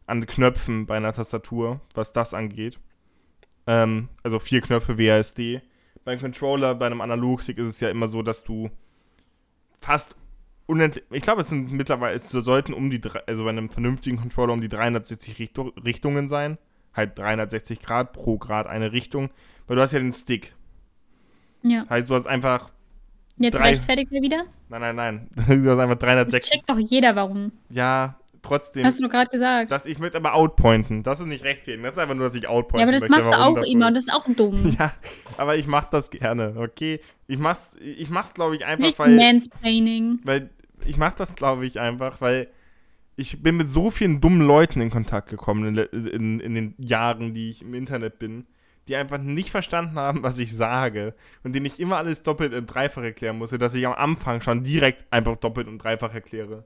[0.06, 2.78] an Knöpfen bei einer Tastatur, was das angeht.
[3.66, 5.62] Ähm, also vier Knöpfe WASD.
[6.04, 8.70] Beim Controller, bei einem Analogstick ist es ja immer so, dass du
[9.80, 10.16] fast
[10.66, 14.52] unendlich, ich glaube, es sind mittlerweile, es sollten um die, also bei einem vernünftigen Controller
[14.52, 15.52] um die 360
[15.84, 16.58] Richtungen sein.
[16.94, 19.30] Halt 360 Grad pro Grad eine Richtung.
[19.66, 20.54] Weil du hast ja den Stick.
[21.62, 21.88] Ja.
[21.88, 22.70] Heißt, du hast einfach.
[23.38, 23.70] Jetzt drei...
[23.70, 24.44] rechtfertigt er wieder?
[24.68, 25.28] Nein, nein, nein.
[25.62, 26.40] Du hast einfach 360.
[26.40, 27.52] Das checkt doch jeder, warum.
[27.70, 28.84] Ja, trotzdem.
[28.84, 29.70] Hast du gerade gesagt.
[29.70, 31.02] Dass ich möchte aber outpointen.
[31.02, 31.82] Das ist nicht rechtfertigen.
[31.82, 33.88] Das ist einfach nur, dass ich outpointen Ja, aber das möchte, machst du auch immer.
[33.90, 34.76] Das ist auch dumm.
[34.78, 34.92] Ja,
[35.36, 37.00] aber ich mach das gerne, okay?
[37.26, 39.16] Ich mach's, ich mach's glaube ich, einfach, nicht weil.
[39.16, 40.20] Mansplaining.
[40.24, 40.50] Weil
[40.84, 42.48] ich mach das, glaube ich, einfach, weil
[43.16, 47.34] ich bin mit so vielen dummen Leuten in Kontakt gekommen in, in, in den Jahren,
[47.34, 48.46] die ich im Internet bin
[48.88, 51.14] die einfach nicht verstanden haben, was ich sage
[51.44, 54.64] und denen ich immer alles doppelt und dreifach erklären musste, dass ich am Anfang schon
[54.64, 56.64] direkt einfach doppelt und dreifach erkläre.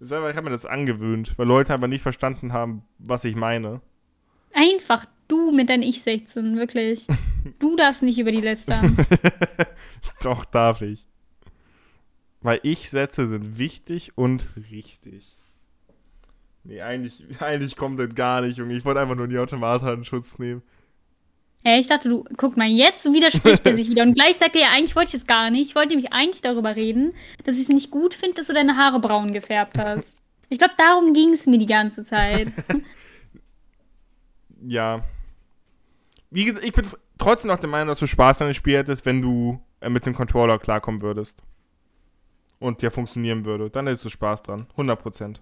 [0.00, 3.80] Ich habe mir das angewöhnt, weil Leute einfach nicht verstanden haben, was ich meine.
[4.54, 7.06] Einfach du mit deinem Ich-16, wirklich.
[7.58, 8.96] du darfst nicht über die lästern.
[10.22, 11.06] Doch, darf ich.
[12.40, 15.36] Weil Ich-Sätze sind wichtig und richtig.
[16.64, 18.74] Nee, eigentlich, eigentlich kommt das gar nicht, Junge.
[18.74, 20.62] Ich wollte einfach nur die Automata in Schutz nehmen.
[21.64, 24.02] Ja, ich dachte, du, guck mal, jetzt widerspricht er sich wieder.
[24.04, 25.68] Und gleich sagt er, ja, eigentlich wollte ich es gar nicht.
[25.68, 28.76] Ich wollte nämlich eigentlich darüber reden, dass ich es nicht gut finde, dass du deine
[28.76, 30.22] Haare braun gefärbt hast.
[30.48, 32.52] Ich glaube, darum ging es mir die ganze Zeit.
[34.66, 35.04] ja.
[36.30, 36.86] Wie gesagt, ich bin,
[37.18, 40.06] trotzdem noch der Meinung, dass du Spaß an dem Spiel hättest, wenn du äh, mit
[40.06, 41.42] dem Controller klarkommen würdest.
[42.60, 43.70] Und der funktionieren würde.
[43.70, 44.66] Dann hättest du Spaß dran.
[44.76, 45.36] 100%.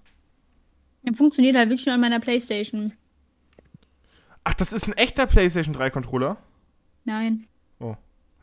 [1.05, 2.93] Der funktioniert halt wirklich nur an meiner Playstation.
[4.49, 6.37] Ach, das ist ein echter PlayStation 3 Controller?
[7.05, 7.49] Nein.
[7.81, 7.97] Oh.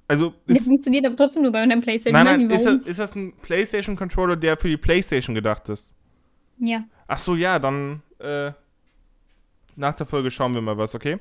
[0.06, 0.34] Also.
[0.50, 2.22] Der funktioniert aber trotzdem nur bei einem PlayStation.
[2.22, 5.94] Nein, nein, ist das, ist das ein PlayStation Controller, der für die PlayStation gedacht ist?
[6.58, 6.84] Ja.
[7.08, 8.02] Ach so, ja, dann.
[8.20, 8.52] Äh,
[9.78, 11.20] nach der Folge schauen wir mal was, okay?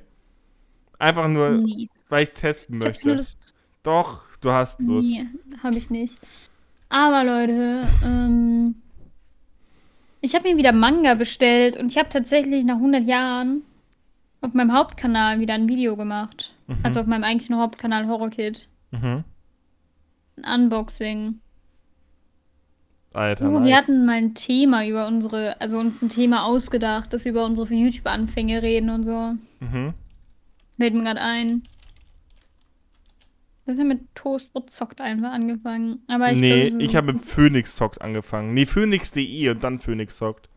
[0.99, 1.89] Einfach nur, nee.
[2.09, 3.25] weil ich es testen ich möchte.
[3.85, 5.09] Doch, du hast Lust.
[5.09, 5.27] Nee,
[5.63, 6.19] hab ich nicht.
[6.89, 8.75] Aber Leute, ähm,
[10.21, 13.63] ich habe mir wieder Manga bestellt und ich habe tatsächlich nach 100 Jahren
[14.43, 16.55] auf meinem Hauptkanal wieder ein Video gemacht.
[16.67, 16.79] Mhm.
[16.83, 18.69] Also auf meinem eigentlichen Hauptkanal Horror Kid.
[18.91, 19.25] Mhm.
[20.43, 21.39] Ein Unboxing.
[23.15, 23.69] Alter, oh, nice.
[23.69, 27.45] Wir hatten mal ein Thema über unsere, also uns ein Thema ausgedacht, dass wir über
[27.45, 29.35] unsere YouTube-Anfänge reden und so.
[29.61, 29.95] Mhm.
[30.79, 31.63] Fällt mir gerade ein.
[33.65, 36.01] Das ist ja mit Toastbrot zockt einfach angefangen.
[36.09, 38.55] Aber ich nee, glaub, ich habe mit Phoenix zockt angefangen.
[38.55, 40.49] Nee, Phoenix.de und dann Phoenix zockt.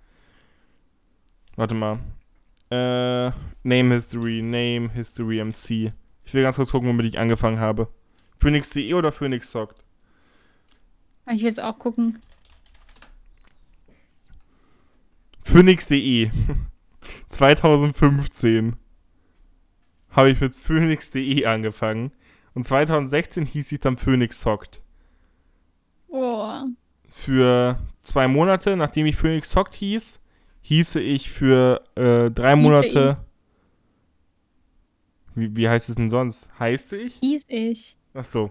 [1.56, 2.00] Warte mal.
[2.72, 3.32] Äh,
[3.64, 5.94] Name History, Name History MC.
[6.24, 7.88] Ich will ganz kurz gucken, womit ich angefangen habe.
[8.40, 9.84] Phoenix.de oder Phoenix zockt?
[11.32, 12.20] Ich will es auch gucken.
[15.42, 16.32] Phoenix.de
[17.30, 18.76] 2015
[20.12, 22.12] habe ich mit Phoenix.de angefangen.
[22.54, 24.82] Und 2016 hieß ich dann Phoenix Zockt.
[26.08, 26.62] Oh.
[27.10, 30.22] Für zwei Monate, nachdem ich Phoenix Zockt hieß,
[30.66, 33.18] hieße ich für äh, drei Monate.
[35.36, 36.50] Wie, wie heißt es denn sonst?
[36.60, 37.16] Heißte ich?
[37.16, 37.98] Hieß ich.
[38.16, 38.50] Ach so.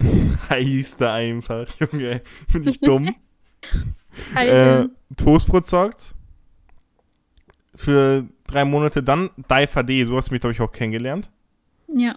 [0.50, 2.22] Heißte einfach, Junge.
[2.52, 3.14] Bin ich dumm.
[4.34, 6.14] äh, Toastbrot zockt.
[7.76, 11.30] Für drei Monate dann Diver D, so hast du mich, glaube ich, auch kennengelernt.
[11.86, 12.16] Ja.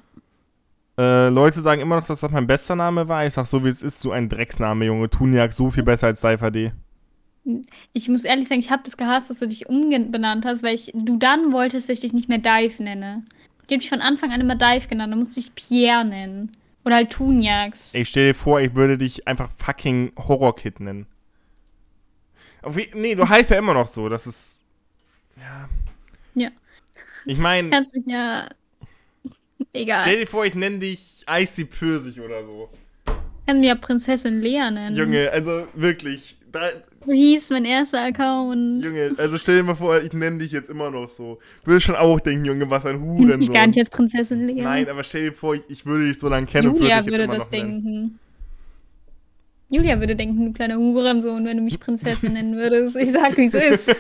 [0.97, 3.27] Äh, Leute sagen immer noch, dass das mein bester Name war.
[3.27, 5.07] Ich sag so, wie es ist, so ein Drecksname, Junge.
[5.07, 6.71] Tuniak so viel besser als Diver D.
[7.93, 10.91] Ich muss ehrlich sagen, ich habe das gehasst, dass du dich umbenannt hast, weil ich,
[10.93, 13.23] du dann wolltest, dass ich dich nicht mehr Dive nenne.
[13.67, 15.13] Ich habe dich von Anfang an immer Dive genannt.
[15.13, 16.51] Du musst dich Pierre nennen.
[16.85, 17.93] Oder halt Tuniaks.
[17.93, 21.05] Ich stell dir vor, ich würde dich einfach fucking Horror-Kid nennen.
[22.93, 24.07] Nee, du heißt ja immer noch so.
[24.07, 24.63] Das ist.
[25.37, 25.69] Ja.
[26.35, 26.49] Ja.
[27.25, 27.69] Ich meine.
[27.69, 28.47] Kannst dich ja.
[29.73, 30.01] Egal.
[30.01, 32.69] Stell dir vor, ich nenne dich Eis die Pfirsich oder so.
[33.45, 34.95] Kann mir ja Prinzessin Lea nennen.
[34.95, 36.37] Junge, also wirklich.
[36.51, 36.69] Da,
[37.05, 38.83] hieß mein erster Account.
[38.83, 41.39] Junge, also stell dir mal vor, ich nenne dich jetzt immer noch so.
[41.63, 43.29] Würde schon auch denken, Junge, was ein Huren.
[43.29, 44.61] Ich mich gar nicht als Prinzessin Lea.
[44.61, 46.73] Nein, aber stell dir vor, ich, würde dich so lange kennen.
[46.73, 47.83] Julia und würde, würde das denken.
[47.83, 48.19] Nennen.
[49.69, 52.95] Julia würde denken, du kleiner Hurensohn, wenn du mich Prinzessin nennen würdest.
[52.95, 53.53] Ich sag, wie es
[53.87, 53.95] ist.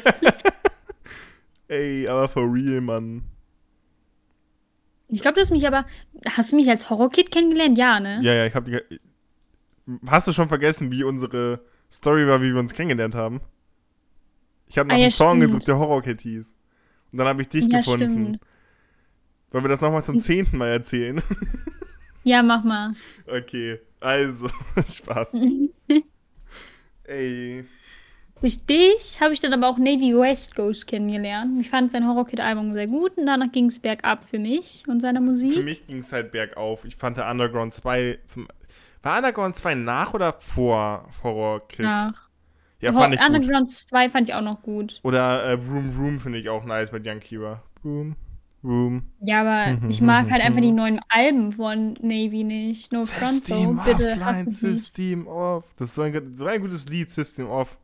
[1.67, 3.23] Ey, aber for real, Mann.
[5.09, 5.85] Ich glaube, du hast mich aber.
[6.29, 7.77] Hast du mich als Horrorkid kennengelernt?
[7.77, 8.19] Ja, ne?
[8.21, 8.79] Ja, ja, ich hab die.
[10.07, 11.61] Hast du schon vergessen, wie unsere
[11.91, 13.39] Story war, wie wir uns kennengelernt haben?
[14.67, 15.45] Ich habe noch ah, ja, einen Song stimmt.
[15.45, 16.57] gesucht, der Horrorkid hieß.
[17.11, 18.11] Und dann habe ich dich ja, gefunden.
[18.11, 18.39] Stimmt.
[19.51, 21.21] Wollen wir das nochmal zum zehnten Mal erzählen?
[22.27, 22.93] Ja, mach mal.
[23.25, 24.49] Okay, also,
[24.95, 25.33] Spaß.
[27.05, 27.63] Ey.
[28.41, 31.57] Durch dich habe ich dann aber auch Navy West Ghost kennengelernt.
[31.61, 35.21] Ich fand sein Horror-Kid-Album sehr gut und danach ging es bergab für mich und seine
[35.21, 35.53] Musik.
[35.53, 36.83] Für mich ging es halt bergauf.
[36.83, 38.49] Ich fand der Underground 2 zum.
[39.03, 41.85] War Underground 2 nach oder vor Horror-Kid?
[41.85, 42.27] Nach.
[42.79, 43.75] Ja, fand ich Underground gut.
[43.75, 44.99] 2 fand ich auch noch gut.
[45.03, 47.63] Oder äh, Room Room finde ich auch nice mit Young Kira.
[47.83, 48.15] Room
[48.63, 49.03] Room.
[49.21, 52.91] Ja, aber ich mag halt einfach die neuen Alben von Navy nicht.
[52.91, 53.91] No System Front, so.
[53.91, 55.63] Bitte Offline, System Off.
[55.77, 57.77] Das ist so ein, so ein gutes Lied, System Off.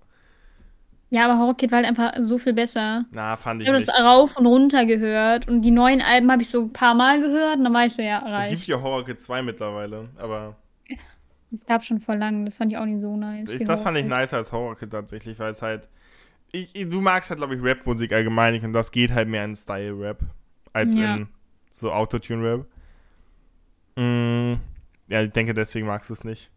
[1.09, 3.05] Ja, aber Horror Kid war halt einfach so viel besser.
[3.11, 6.41] Na, fand ich Ich habe das rauf und runter gehört und die neuen Alben habe
[6.41, 8.53] ich so ein paar Mal gehört und dann weißt du ja, reicht.
[8.53, 10.55] Ich liebe ja Horror Kid 2 mittlerweile, aber.
[11.56, 13.49] Es gab schon vor lang, das fand ich auch nicht so nice.
[13.49, 15.88] Ich, das fand ich nicer als Horror Kid tatsächlich, weil es halt.
[16.51, 20.20] Ich, du magst halt, glaube ich, Rap-Musik allgemein und das geht halt mehr in Style-Rap
[20.72, 21.16] als ja.
[21.16, 21.28] in
[21.72, 22.66] so Autotune-Rap.
[23.95, 24.54] Mm,
[25.08, 26.51] ja, ich denke, deswegen magst du es nicht.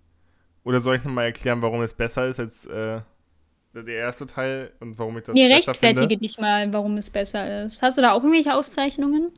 [0.65, 3.01] Oder soll ich nochmal erklären, warum es besser ist als äh,
[3.73, 6.17] der erste Teil und warum ich das nee, besser rechtfertige finde?
[6.19, 7.83] dich mal, warum es besser ist.
[7.83, 9.33] Hast du da auch irgendwelche Auszeichnungen?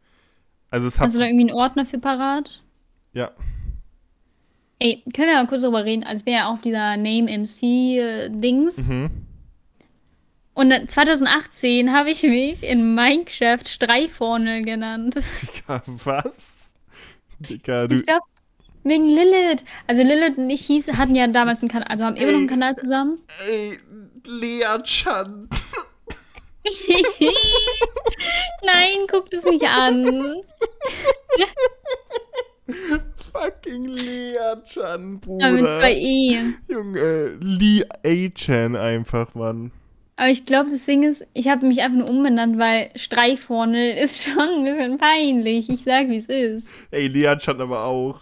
[0.70, 2.62] also es hat Hast du da irgendwie einen Ordner für parat?
[3.12, 3.32] Ja.
[4.80, 6.04] Ey, können wir mal kurz drüber reden?
[6.04, 8.90] Also ich bin ja auch auf dieser Name-MC-Dings.
[8.90, 9.10] Äh, mhm.
[10.54, 15.14] Und 2018 habe ich mich in Minecraft Streifhornel genannt.
[15.42, 16.58] Digga, was?
[17.38, 17.96] Digga, du.
[17.96, 18.24] Ich glaube,
[18.84, 19.64] wegen Lilith.
[19.86, 22.48] Also Lilith und ich hieß, hatten ja damals einen Kanal, also haben immer noch einen
[22.48, 23.20] Kanal zusammen.
[23.48, 23.78] Ey,
[24.24, 25.48] Lea Chan.
[28.64, 30.42] Nein, guck das nicht an.
[33.40, 35.46] Fucking Lea-chan, Bruder.
[35.46, 36.40] Aber mit zwei E.
[36.68, 39.70] Junge, Lee A-chan einfach, Mann.
[40.16, 44.24] Aber ich glaube, das Ding ist, ich habe mich einfach nur umbenannt, weil Streifhornel ist
[44.24, 45.68] schon ein bisschen peinlich.
[45.68, 46.68] Ich sag, wie es ist.
[46.90, 48.20] Ey, Lea-chan aber auch.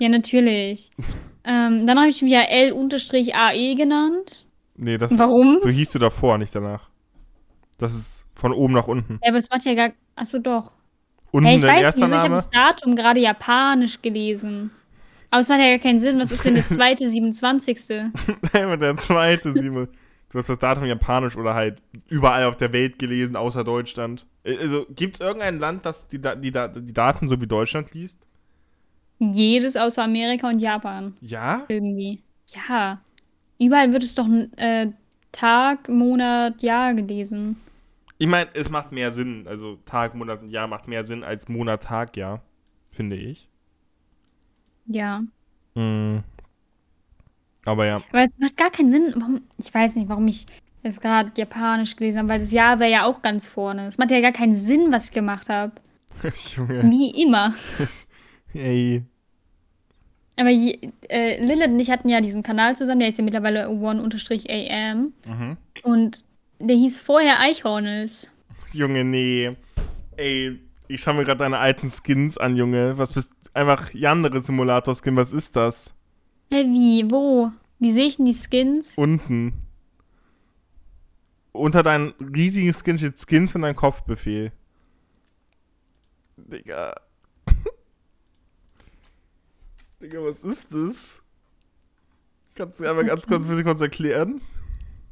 [0.00, 0.90] Ja, natürlich.
[1.44, 4.46] ähm, dann habe ich mich ja L-AE genannt.
[4.76, 5.60] Nee, das Warum?
[5.60, 6.88] So hieß du davor, nicht danach.
[7.78, 9.20] Das ist von oben nach unten.
[9.22, 9.92] Ja, aber es macht ja gar.
[10.16, 10.72] Achso, doch.
[11.34, 14.70] Unten hey, ich weiß nicht, ich habe das Datum gerade japanisch gelesen.
[15.30, 16.20] Aber es hat ja gar keinen Sinn.
[16.20, 17.76] Was ist denn der zweite 27.?
[18.52, 19.88] der zweite 7.
[20.30, 24.26] Du hast das Datum japanisch oder halt überall auf der Welt gelesen, außer Deutschland.
[24.44, 28.22] Also, gibt es irgendein Land, das die, die, die Daten so wie Deutschland liest?
[29.18, 31.16] Jedes außer Amerika und Japan.
[31.20, 31.64] Ja?
[31.66, 32.22] Irgendwie.
[32.68, 33.00] Ja.
[33.58, 34.86] Überall wird es doch äh,
[35.32, 37.56] Tag, Monat, Jahr gelesen.
[38.24, 39.44] Ich meine, es macht mehr Sinn.
[39.46, 42.40] Also Tag, Monat und Jahr macht mehr Sinn als Monat, Tag, Jahr.
[42.90, 43.50] Finde ich.
[44.86, 45.20] Ja.
[45.74, 46.22] Mhm.
[47.66, 47.96] Aber ja.
[47.96, 49.12] Aber es macht gar keinen Sinn.
[49.16, 50.46] Warum, ich weiß nicht, warum ich
[50.82, 53.88] es gerade japanisch gelesen habe, weil das Jahr wäre ja auch ganz vorne.
[53.88, 55.72] Es macht ja gar keinen Sinn, was ich gemacht habe.
[56.56, 56.82] Junge.
[56.90, 57.52] Wie immer.
[58.54, 59.02] Ey.
[60.36, 60.78] Aber je,
[61.10, 65.12] äh, Lilith und ich hatten ja diesen Kanal zusammen, der ist ja mittlerweile one-am.
[65.26, 65.56] Mhm.
[65.82, 66.24] Und
[66.58, 68.30] der hieß vorher Eichhornels.
[68.72, 69.56] Junge, nee.
[70.16, 72.98] Ey, ich schaue mir gerade deine alten Skins an, Junge.
[72.98, 75.92] Was bist einfach andere Simulator-Skin, was ist das?
[76.50, 77.10] Hä, wie?
[77.10, 77.52] Wo?
[77.78, 78.96] Wie sehe ich denn die Skins?
[78.96, 79.54] Unten.
[81.52, 84.52] Unter deinen riesigen Skins steht Skins in dein Kopfbefehl.
[86.36, 86.94] Digga.
[90.02, 91.22] Digga, was ist das?
[92.54, 94.40] Kannst du einmal ganz kurz, kurz erklären?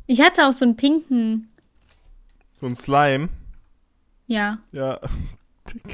[0.07, 1.49] Ich hatte auch so einen pinken.
[2.55, 3.29] So ein Slime?
[4.27, 4.59] Ja.
[4.73, 5.01] Ja.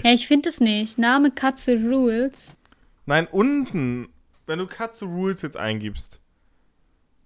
[0.02, 0.98] Ja, ich finde es nicht.
[0.98, 2.54] Name Katze Rules.
[3.04, 4.08] Nein, unten.
[4.46, 6.20] Wenn du Katze Rules jetzt eingibst.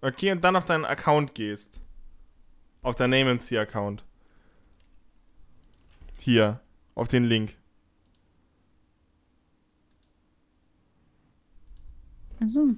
[0.00, 1.80] Okay, und dann auf deinen Account gehst.
[2.82, 4.04] Auf dein NameMC-Account.
[6.18, 6.60] Hier.
[6.96, 7.56] Auf den Link.
[12.40, 12.74] Also.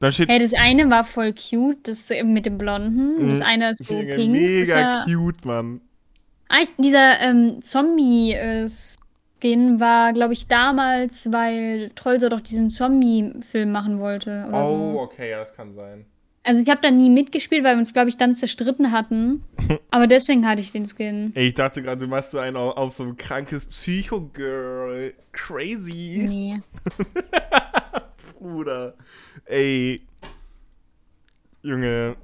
[0.00, 0.28] Da steht.
[0.28, 3.28] Hey, das eine war voll cute, das mit dem Blonden.
[3.28, 3.44] Das mhm.
[3.44, 4.32] eine ist so mega, pink.
[4.32, 5.82] Mega cute, Mann.
[6.48, 8.98] Ah, dieser ähm, Zombie-Skin
[9.78, 14.48] war, glaube ich, damals, weil Trollso doch diesen Zombie-Film machen wollte.
[14.50, 15.00] oh, so.
[15.00, 16.06] okay, ja, das kann sein.
[16.42, 19.44] Also ich habe da nie mitgespielt, weil wir uns, glaube ich, dann zerstritten hatten.
[19.90, 21.32] Aber deswegen hatte ich den Skin.
[21.34, 25.12] Ey, ich dachte gerade, du machst so einen auf, auf so ein krankes Psycho-Girl.
[25.32, 26.24] Crazy.
[26.26, 26.60] Nee.
[28.40, 28.94] Bruder.
[29.50, 30.06] Ey.
[31.62, 32.16] Junge.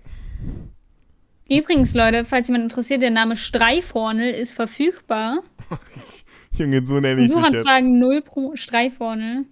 [1.50, 5.40] Übrigens, Leute, falls jemand interessiert, der Name Streifhornel ist verfügbar.
[6.52, 9.44] Junge, so nenne ich Suchanfragen 0 pro Streifhornel.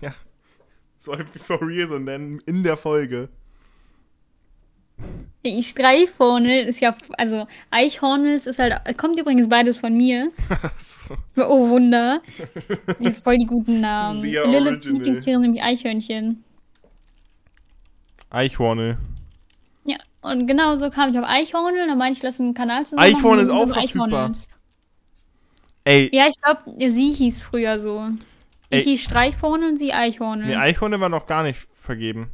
[0.00, 0.14] Ja.
[0.98, 3.28] Soll ich for real so nennen in der Folge.
[5.62, 10.30] Streifhornel ist ja, also Eichhornels ist halt, kommt übrigens beides von mir.
[10.76, 11.16] so.
[11.36, 12.22] Oh Wunder.
[13.24, 14.22] Voll die guten Namen.
[14.22, 16.44] Liliths Lieblingstiere sind nämlich Eichhörnchen.
[18.30, 18.98] Eichhornel.
[19.84, 23.02] Ja, und genau so kam ich auf Eichhornel, dann meinte ich, lass einen Kanal zusammen
[23.02, 24.32] Eichhornel ist auch verfügbar.
[25.84, 26.10] Ey.
[26.12, 28.10] Ja, ich glaube, sie hieß früher so.
[28.70, 28.84] Ich Ey.
[28.84, 30.46] hieß Streichhornel und sie Eichhornel.
[30.46, 32.30] Nee, Eichhornel war noch gar nicht vergeben.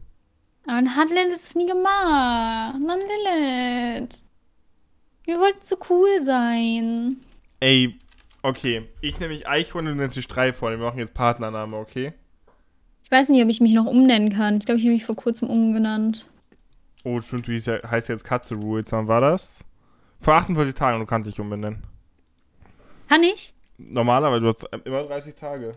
[0.67, 2.75] Aber dann hat Lilith es nie gemacht.
[2.81, 4.17] Mann, Lilith.
[5.25, 7.19] Wir wollten so cool sein.
[7.61, 7.99] Ey,
[8.43, 8.89] okay.
[9.01, 10.79] Ich nehme mich Eichhorn und nenne sie Streifhorn.
[10.79, 12.13] Wir machen jetzt Partnername, okay?
[13.15, 14.57] Ich weiß nicht, ob ich mich noch umnennen kann.
[14.59, 16.27] Ich glaube, ich habe mich vor kurzem umgenannt.
[17.05, 18.91] Oh, stimmt, wie heißt jetzt Katze Rules?
[18.91, 19.65] Wann war das?
[20.21, 21.85] Vor 48 Tagen, du kannst dich umbenennen.
[23.09, 23.55] Kann ich?
[23.79, 25.77] Normalerweise, du hast immer 30 Tage.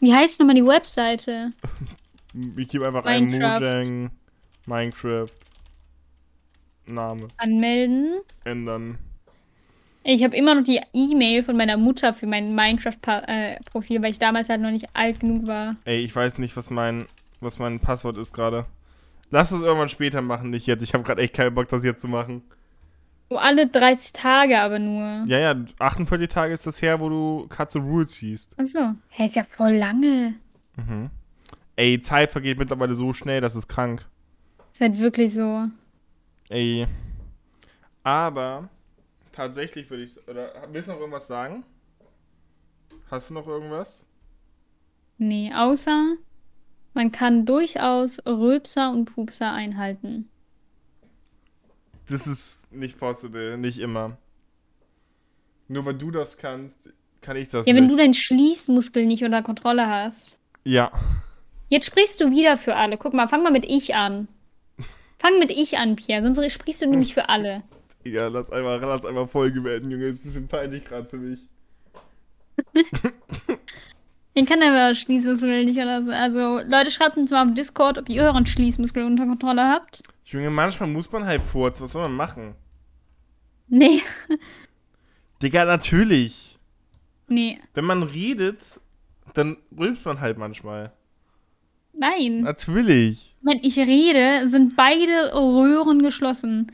[0.00, 1.52] Wie heißt nochmal die Webseite?
[2.56, 3.62] Ich gebe einfach Minecraft.
[3.62, 4.10] einen Mojang,
[4.64, 5.30] Minecraft,
[6.86, 7.28] Name.
[7.36, 8.20] Anmelden.
[8.44, 8.98] Ändern.
[10.06, 14.50] Ich habe immer noch die E-Mail von meiner Mutter für mein Minecraft-Profil, weil ich damals
[14.50, 15.76] halt noch nicht alt genug war.
[15.86, 17.06] Ey, ich weiß nicht, was mein,
[17.40, 18.66] was mein Passwort ist gerade.
[19.30, 20.82] Lass es irgendwann später machen, nicht jetzt.
[20.82, 22.42] Ich habe gerade echt keinen Bock, das jetzt zu machen.
[23.30, 25.24] Oh, alle 30 Tage aber nur.
[25.26, 28.58] Ja, ja, 48 Tage ist das her, wo du Katze Rules hießt.
[28.58, 28.80] Achso.
[28.80, 30.34] Hä, hey, ist ja voll lange.
[30.76, 31.10] Mhm.
[31.76, 34.04] Ey, Zeit vergeht mittlerweile so schnell, das ist krank.
[34.70, 35.64] Ist halt wirklich so.
[36.50, 36.86] Ey.
[38.02, 38.68] Aber
[39.34, 40.28] tatsächlich würde ich.
[40.28, 41.64] Oder willst du noch irgendwas sagen?
[43.10, 44.04] Hast du noch irgendwas?
[45.18, 46.14] Nee, außer
[46.94, 50.28] man kann durchaus Rülpser und Pupser einhalten.
[52.08, 54.18] Das ist nicht possible, nicht immer.
[55.68, 56.78] Nur weil du das kannst,
[57.20, 57.92] kann ich das Ja, wenn nicht.
[57.92, 60.38] du deinen Schließmuskel nicht unter Kontrolle hast.
[60.64, 60.92] Ja.
[61.68, 62.98] Jetzt sprichst du wieder für alle.
[62.98, 64.28] Guck mal, fang mal mit ich an.
[65.18, 67.62] Fang mit ich an, Pierre, sonst sprichst du nämlich für alle.
[68.04, 70.04] Ja, lass einmal, lass einmal Folge beenden, Junge.
[70.06, 71.40] Ist ein bisschen peinlich gerade für mich.
[74.36, 76.10] Den kann aber Schließmuskel nicht oder so.
[76.10, 80.02] Also, Leute, schreibt uns mal auf Discord, ob ihr euren Schließmuskel unter Kontrolle habt.
[80.24, 81.84] Junge, manchmal muss man halt furzen.
[81.84, 82.54] Was soll man machen?
[83.68, 84.02] Nee.
[85.42, 86.58] Digga, natürlich.
[87.28, 87.58] Nee.
[87.74, 88.80] Wenn man redet,
[89.34, 90.92] dann rülpst man halt manchmal.
[91.92, 92.40] Nein.
[92.40, 93.36] Natürlich.
[93.42, 96.72] Wenn ich rede, sind beide Röhren geschlossen.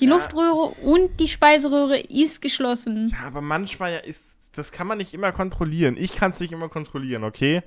[0.00, 0.14] Die Ja.
[0.16, 3.08] Luftröhre und die Speiseröhre ist geschlossen.
[3.08, 4.38] Ja, aber manchmal ja ist.
[4.56, 5.96] Das kann man nicht immer kontrollieren.
[5.96, 7.62] Ich kann es nicht immer kontrollieren, okay?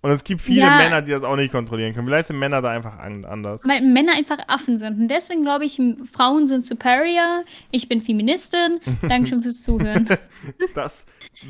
[0.00, 0.78] Und es gibt viele Ja.
[0.78, 2.06] Männer, die das auch nicht kontrollieren können.
[2.08, 3.62] Vielleicht sind Männer da einfach an, anders.
[3.68, 4.98] Weil Männer einfach Affen sind.
[4.98, 5.80] Und deswegen glaube ich,
[6.12, 7.44] Frauen sind superior.
[7.70, 8.80] Ich bin Feministin.
[9.06, 10.08] Dankeschön fürs Zuhören.
[10.74, 11.06] Das,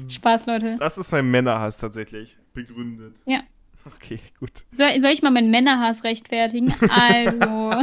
[0.08, 0.76] Spaß, Leute.
[0.78, 3.14] das ist mein Männerhass tatsächlich begründet.
[3.26, 3.40] Ja.
[3.86, 4.50] Okay, gut.
[4.76, 6.74] Soll, soll ich mal meinen Männerhass rechtfertigen?
[6.90, 7.72] Also,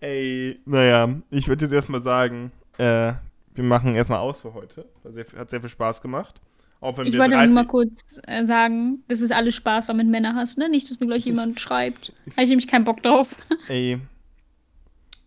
[0.00, 3.12] Ey, naja, ich würde jetzt erstmal sagen, äh,
[3.54, 4.86] wir machen erstmal aus für heute.
[5.04, 6.40] Hat sehr, hat sehr viel Spaß gemacht.
[6.80, 9.88] Auch wenn ich wir wollte nur 30, mal kurz äh, sagen, das ist alles Spaß
[9.88, 10.68] war mit Männerhass, ne?
[10.68, 12.12] Nicht, dass mir gleich jemand schreibt.
[12.32, 13.34] Habe ich nämlich keinen Bock drauf.
[13.68, 13.98] Ey.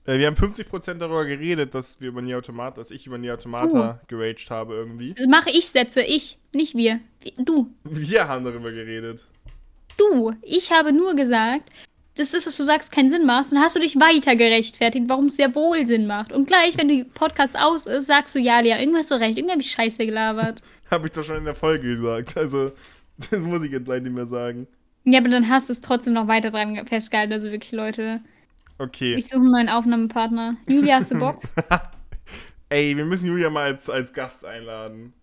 [0.06, 3.34] Äh, wir haben 50% darüber geredet, dass wir über Nier Automata, dass ich über Nier
[3.34, 5.16] Automata geraged habe irgendwie.
[5.28, 7.00] Mache ich Sätze, ich, nicht wir.
[7.38, 7.70] Du.
[7.84, 9.26] Wir haben darüber geredet.
[9.98, 10.34] Du.
[10.42, 11.70] Ich habe nur gesagt,
[12.20, 13.52] das, was du sagst, keinen Sinn macht.
[13.52, 16.32] Dann hast du dich weiter gerechtfertigt, warum es sehr wohl Sinn macht.
[16.32, 19.38] Und gleich, wenn der Podcast aus ist, sagst du, ja, Lea, irgendwas hast du recht.
[19.38, 20.62] Irgendwie habe ich Scheiße gelabert.
[20.92, 22.36] Habe ich doch schon in der Folge gesagt.
[22.36, 22.72] Also,
[23.30, 24.66] das muss ich jetzt gleich nicht mehr sagen.
[25.04, 27.32] Ja, aber dann hast du es trotzdem noch weiter dran festgehalten.
[27.32, 28.22] Also wirklich, Leute.
[28.80, 29.14] Okay.
[29.14, 30.58] Ich suche einen neuen Aufnahmepartner.
[30.68, 31.42] Julia, hast du Bock?
[32.70, 35.14] Ey, wir müssen Julia mal als, als Gast einladen.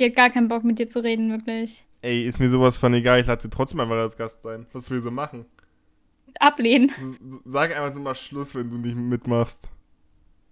[0.00, 1.84] Die hat gar keinen Bock mit dir zu reden, wirklich.
[2.02, 3.20] Ey, ist mir sowas von egal.
[3.20, 4.66] Ich lade sie trotzdem einfach als Gast sein.
[4.72, 5.46] Was will sie machen?
[6.40, 6.92] Ablehnen.
[7.44, 9.68] Sag einfach nur mal Schluss, wenn du nicht mitmachst.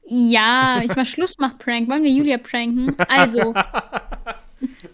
[0.03, 1.89] Ja, ich mach Schluss, mach Prank.
[1.89, 2.95] Wollen wir Julia pranken?
[3.09, 3.55] Also,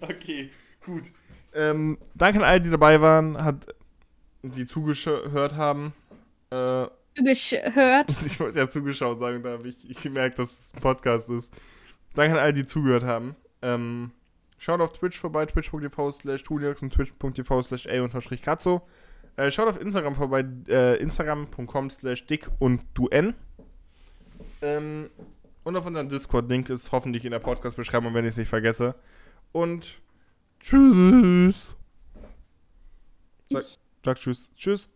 [0.01, 0.51] Okay,
[0.85, 1.11] gut.
[1.53, 3.67] Ähm, danke an alle, die dabei waren, hat,
[4.43, 5.93] die zugehört haben.
[6.51, 8.11] Äh, gehört.
[8.27, 11.53] ich wollte ja zugeschaut sagen, da habe ich, ich gemerkt, dass es ein Podcast ist.
[12.15, 13.37] Danke an alle, die zugehört haben.
[13.63, 14.13] Ähm,
[14.59, 18.83] schaut auf Twitch vorbei, twitch.tv slash und twitch.tv slash a-katzo.
[19.41, 23.35] Äh, schaut auf Instagram vorbei, äh, instagram.com slash dick und du n.
[24.61, 25.09] Ähm,
[25.65, 28.97] und auf unseren Discord-Link ist hoffentlich in der Podcast-Beschreibung, wenn ich es nicht vergesse.
[29.53, 30.03] Und
[30.61, 31.75] tschüss.
[33.49, 33.63] Sag,
[34.05, 34.51] sag tschüss.
[34.57, 34.89] Tschüss.